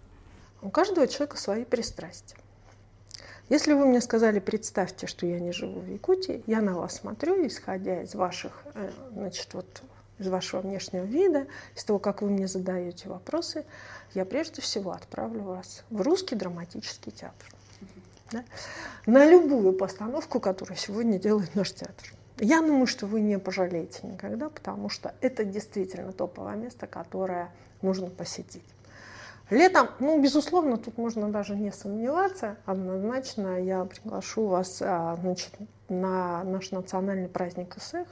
У 0.63 0.71
каждого 0.71 1.07
человека 1.07 1.37
свои 1.37 1.65
пристрастия. 1.65 2.37
Если 3.51 3.75
вы 3.75 3.85
мне 3.87 4.01
сказали, 4.01 4.41
представьте, 4.41 5.07
что 5.07 5.27
я 5.27 5.39
не 5.39 5.53
живу 5.53 5.81
в 5.81 5.87
Якутии, 5.87 6.43
я 6.47 6.63
на 6.63 6.75
вас 6.75 6.97
смотрю, 6.97 7.47
исходя 7.47 8.03
из 8.03 8.15
ваших, 8.15 8.63
э, 8.75 8.91
значит, 9.13 9.53
вот 9.53 9.83
из 10.19 10.29
вашего 10.29 10.61
внешнего 10.61 11.05
вида, 11.05 11.47
из 11.75 11.85
того, 11.85 11.99
как 11.99 12.23
вы 12.23 12.31
мне 12.31 12.47
задаете 12.47 13.09
вопросы, 13.09 13.67
я 14.15 14.25
прежде 14.25 14.63
всего 14.63 14.93
отправлю 14.93 15.43
вас 15.43 15.85
в 15.91 16.01
русский 16.01 16.37
драматический 16.37 17.13
театр. 17.13 17.49
Да? 18.31 18.45
На 19.07 19.29
любую 19.29 19.75
постановку, 19.75 20.41
которую 20.41 20.79
сегодня 20.79 21.19
делает 21.19 21.55
наш 21.55 21.73
театр. 21.73 22.15
Я 22.39 22.63
думаю, 22.63 22.87
что 22.87 23.07
вы 23.07 23.21
не 23.21 23.39
пожалеете 23.39 24.07
никогда, 24.07 24.49
потому 24.49 24.89
что 24.89 25.15
это 25.21 25.45
действительно 25.45 26.13
топовое 26.13 26.57
место, 26.57 26.87
которое 26.87 27.53
нужно 27.83 28.09
посетить. 28.09 28.65
Летом, 29.51 29.89
ну, 30.01 30.21
безусловно, 30.23 30.79
тут 30.79 30.97
можно 30.97 31.31
даже 31.31 31.55
не 31.55 31.71
сомневаться. 31.71 32.57
Однозначно 32.65 33.63
я 33.63 33.85
приглашу 33.85 34.47
вас 34.47 34.81
а, 34.81 35.17
значит, 35.21 35.53
на 35.89 36.43
наш 36.45 36.71
национальный 36.71 37.29
праздник 37.29 37.77
СЭХ 37.79 38.09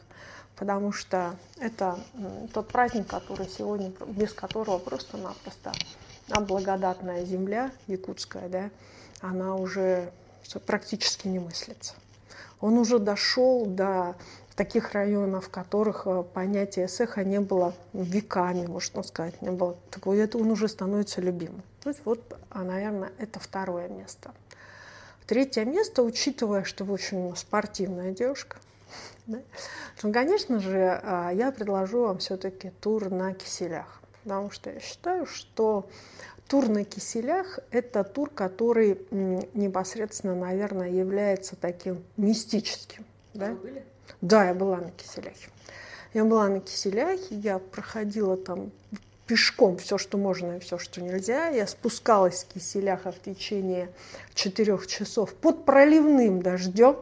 потому 0.57 0.93
что 0.93 1.35
это 1.59 1.99
тот 2.53 2.69
праздник, 2.69 3.09
который 3.09 3.49
сегодня, 3.49 3.93
без 4.07 4.33
которого 4.33 4.79
просто-напросто 4.79 5.73
благодатная 6.29 7.25
земля 7.25 7.73
якутская, 7.87 8.49
да, 8.49 8.71
она 9.21 9.57
уже 9.57 10.13
практически 10.67 11.29
не 11.29 11.39
мыслится. 11.39 11.95
Он 12.61 12.79
уже 12.79 12.99
дошел 12.99 13.67
до 13.67 14.15
таких 14.55 14.93
районов, 14.93 15.47
в 15.47 15.51
которых 15.51 16.03
э, 16.07 16.23
понятие 16.23 16.89
сеха 16.89 17.25
не 17.25 17.41
было 17.41 17.75
веками, 17.93 18.67
можно 18.67 19.03
сказать, 19.03 19.41
не 19.43 19.51
было. 19.51 19.77
Так 19.91 20.07
вот, 20.07 20.15
это 20.15 20.39
он 20.39 20.51
уже 20.51 20.69
становится 20.69 21.21
любимым. 21.21 21.63
То 21.83 21.91
есть 21.91 22.03
вот, 22.05 22.21
а, 22.51 22.63
наверное, 22.63 23.13
это 23.19 23.41
второе 23.41 23.89
место. 23.89 24.33
Третье 25.27 25.65
место, 25.65 26.03
учитывая, 26.03 26.65
что, 26.65 26.85
в 26.85 26.93
общем, 26.93 27.35
спортивная 27.37 28.13
девушка– 28.13 28.59
да? 29.27 29.39
Ну, 30.03 30.13
конечно 30.13 30.59
же, 30.61 31.01
а, 31.03 31.31
я 31.31 31.53
предложу 31.53 32.03
вам 32.03 32.19
все-таки 32.19 32.71
тур 32.81 33.11
на 33.11 33.35
киселях, 33.35 34.01
потому 34.23 34.51
что 34.51 34.71
я 34.71 34.81
считаю, 34.81 35.27
что 35.27 35.89
тур 36.49 36.69
на 36.69 36.85
киселях– 36.85 37.61
это 37.71 38.05
тур, 38.05 38.31
который 38.31 39.01
непосредственно, 39.55 40.35
наверное, 40.35 40.91
является 40.91 41.57
таким 41.57 42.03
мистическим. 42.17 43.05
Да? 43.35 43.51
Вы 43.51 43.55
были? 43.55 43.85
Да, 44.21 44.47
я 44.47 44.55
была 44.55 44.79
на 44.79 44.91
киселяхе. 44.91 45.49
Я 46.15 46.25
была 46.25 46.49
на 46.49 46.61
киселяхе, 46.61 47.35
я 47.35 47.59
проходила 47.59 48.37
там 48.37 48.71
пешком 49.27 49.79
все, 49.79 49.97
что 49.99 50.19
можно 50.19 50.57
и 50.57 50.61
все, 50.61 50.79
что 50.79 51.01
нельзя. 51.01 51.49
Я 51.49 51.67
спускалась 51.67 52.41
с 52.41 52.45
киселяха 52.45 53.13
в 53.13 53.21
течение 53.21 53.89
четырех 54.35 54.87
часов 54.87 55.35
под 55.35 55.65
проливным 55.65 56.43
дождем. 56.43 56.97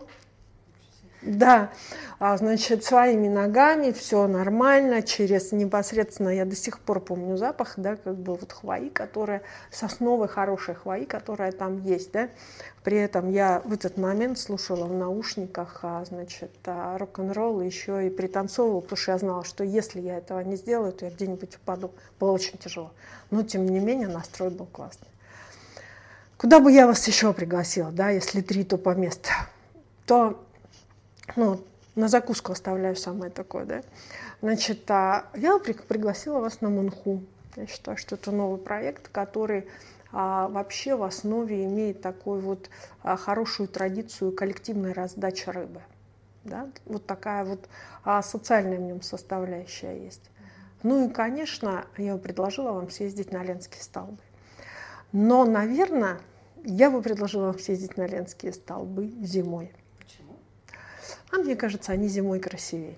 Да, 1.22 1.70
а, 2.18 2.35
значит, 2.38 2.83
своими 2.83 3.28
ногами, 3.28 3.92
все 3.92 4.26
нормально, 4.26 5.02
через 5.02 5.52
непосредственно, 5.52 6.30
я 6.30 6.46
до 6.46 6.56
сих 6.56 6.78
пор 6.78 7.00
помню 7.00 7.37
запах, 7.37 7.74
да, 7.76 7.96
как 7.96 8.16
бы 8.16 8.37
вот 8.37 8.50
хвои, 8.50 8.88
которая, 8.88 9.42
сосновой 9.70 10.28
хорошей 10.28 10.74
хвои, 10.74 11.04
которая 11.04 11.52
там 11.52 11.83
есть, 11.83 12.12
да. 12.12 12.30
При 12.83 12.96
этом 12.96 13.30
я 13.30 13.61
в 13.66 13.74
этот 13.74 13.98
момент 13.98 14.38
слушала 14.38 14.87
в 14.87 14.94
наушниках, 14.94 15.80
а, 15.83 16.02
значит, 16.06 16.52
а, 16.64 16.96
рок-н-ролл, 16.96 17.61
еще 17.61 18.06
и 18.06 18.11
пританцовывала, 18.11 18.80
потому 18.80 18.96
что 18.96 19.12
я 19.12 19.18
знала, 19.18 19.44
что 19.44 19.62
если 19.62 20.00
я 20.00 20.16
этого 20.16 20.40
не 20.40 20.56
сделаю, 20.56 20.92
то 20.94 21.04
я 21.04 21.11
где-нибудь 21.11 21.56
упаду. 21.56 21.90
Было 22.18 22.33
очень 22.33 22.56
тяжело. 22.56 22.92
Но, 23.30 23.42
тем 23.42 23.66
не 23.66 23.78
менее, 23.78 24.09
настрой 24.09 24.48
был 24.48 24.64
классный. 24.64 25.09
Куда 26.38 26.61
бы 26.61 26.72
я 26.72 26.87
вас 26.87 27.06
еще 27.06 27.35
пригласила, 27.35 27.90
да, 27.90 28.09
если 28.09 28.40
три 28.40 28.64
тупо 28.64 28.94
места, 28.94 29.33
то 30.06 30.42
ну, 31.36 31.60
на 31.94 32.08
закуску 32.08 32.52
оставляю 32.52 32.96
самое 32.96 33.30
такое, 33.30 33.64
да. 33.64 33.82
Значит, 34.42 34.90
а 34.90 35.26
я 35.34 35.58
пригласила 35.58 36.40
вас 36.40 36.60
на 36.60 36.70
Мунху. 36.70 37.22
Я 37.56 37.66
считаю, 37.66 37.96
что 37.96 38.14
это 38.14 38.30
новый 38.30 38.58
проект, 38.58 39.08
который 39.08 39.66
а, 40.12 40.48
вообще 40.48 40.94
в 40.94 41.02
основе 41.02 41.64
имеет 41.64 42.00
такую 42.00 42.40
вот 42.40 42.70
а, 43.02 43.16
хорошую 43.16 43.68
традицию 43.68 44.32
коллективной 44.32 44.92
раздачи 44.92 45.48
рыбы. 45.50 45.80
Да? 46.44 46.68
Вот 46.86 47.06
такая 47.06 47.44
вот 47.44 47.68
а, 48.04 48.22
социальная 48.22 48.78
в 48.78 48.82
нем 48.82 49.02
составляющая 49.02 50.04
есть. 50.04 50.30
Ну 50.82 51.08
и, 51.08 51.12
конечно, 51.12 51.84
я 51.98 52.14
бы 52.14 52.20
предложила 52.20 52.72
вам 52.72 52.90
съездить 52.90 53.32
на 53.32 53.42
Ленские 53.42 53.82
столбы. 53.82 54.18
Но, 55.12 55.44
наверное, 55.44 56.18
я 56.64 56.90
бы 56.90 57.02
предложила 57.02 57.46
вам 57.46 57.58
съездить 57.58 57.96
на 57.96 58.06
Ленские 58.06 58.52
столбы 58.52 59.08
зимой. 59.20 59.72
А 61.32 61.36
мне 61.36 61.56
кажется, 61.56 61.92
они 61.92 62.08
зимой 62.08 62.40
красивее. 62.40 62.96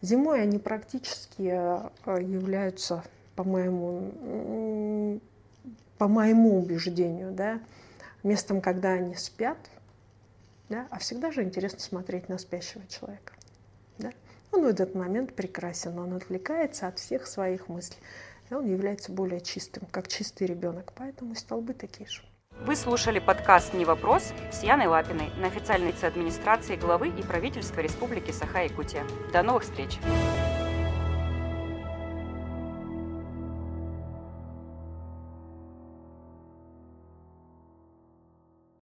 Зимой 0.00 0.42
они 0.42 0.58
практически 0.58 1.42
э, 1.42 1.90
являются, 2.20 3.04
по 3.36 3.44
моему, 3.44 5.20
по 5.98 6.08
моему 6.08 6.58
убеждению, 6.58 7.32
да, 7.32 7.60
местом, 8.22 8.60
когда 8.60 8.92
они 8.92 9.14
спят, 9.14 9.58
да, 10.68 10.86
а 10.90 10.98
всегда 10.98 11.30
же 11.30 11.42
интересно 11.42 11.80
смотреть 11.80 12.28
на 12.28 12.38
спящего 12.38 12.86
человека. 12.86 13.34
Да. 13.98 14.12
Он 14.50 14.64
в 14.64 14.66
этот 14.66 14.94
момент 14.94 15.34
прекрасен, 15.34 15.98
он 15.98 16.14
отвлекается 16.14 16.86
от 16.88 16.98
всех 16.98 17.26
своих 17.26 17.68
мыслей, 17.68 17.98
и 18.50 18.54
он 18.54 18.66
является 18.66 19.12
более 19.12 19.40
чистым, 19.40 19.86
как 19.90 20.08
чистый 20.08 20.46
ребенок, 20.46 20.92
поэтому 20.94 21.34
столбы 21.34 21.74
такие 21.74 22.08
же. 22.08 22.22
Вы 22.64 22.76
слушали 22.76 23.18
подкаст 23.18 23.74
«Не 23.74 23.84
вопрос» 23.84 24.32
с 24.52 24.62
Яной 24.62 24.86
Лапиной 24.86 25.32
на 25.36 25.48
официальной 25.48 25.92
администрации 26.00 26.76
главы 26.76 27.08
и 27.08 27.22
правительства 27.24 27.80
Республики 27.80 28.30
Саха-Якутия. 28.30 29.02
До 29.32 29.42
новых 29.42 29.64
встреч! 29.64 29.98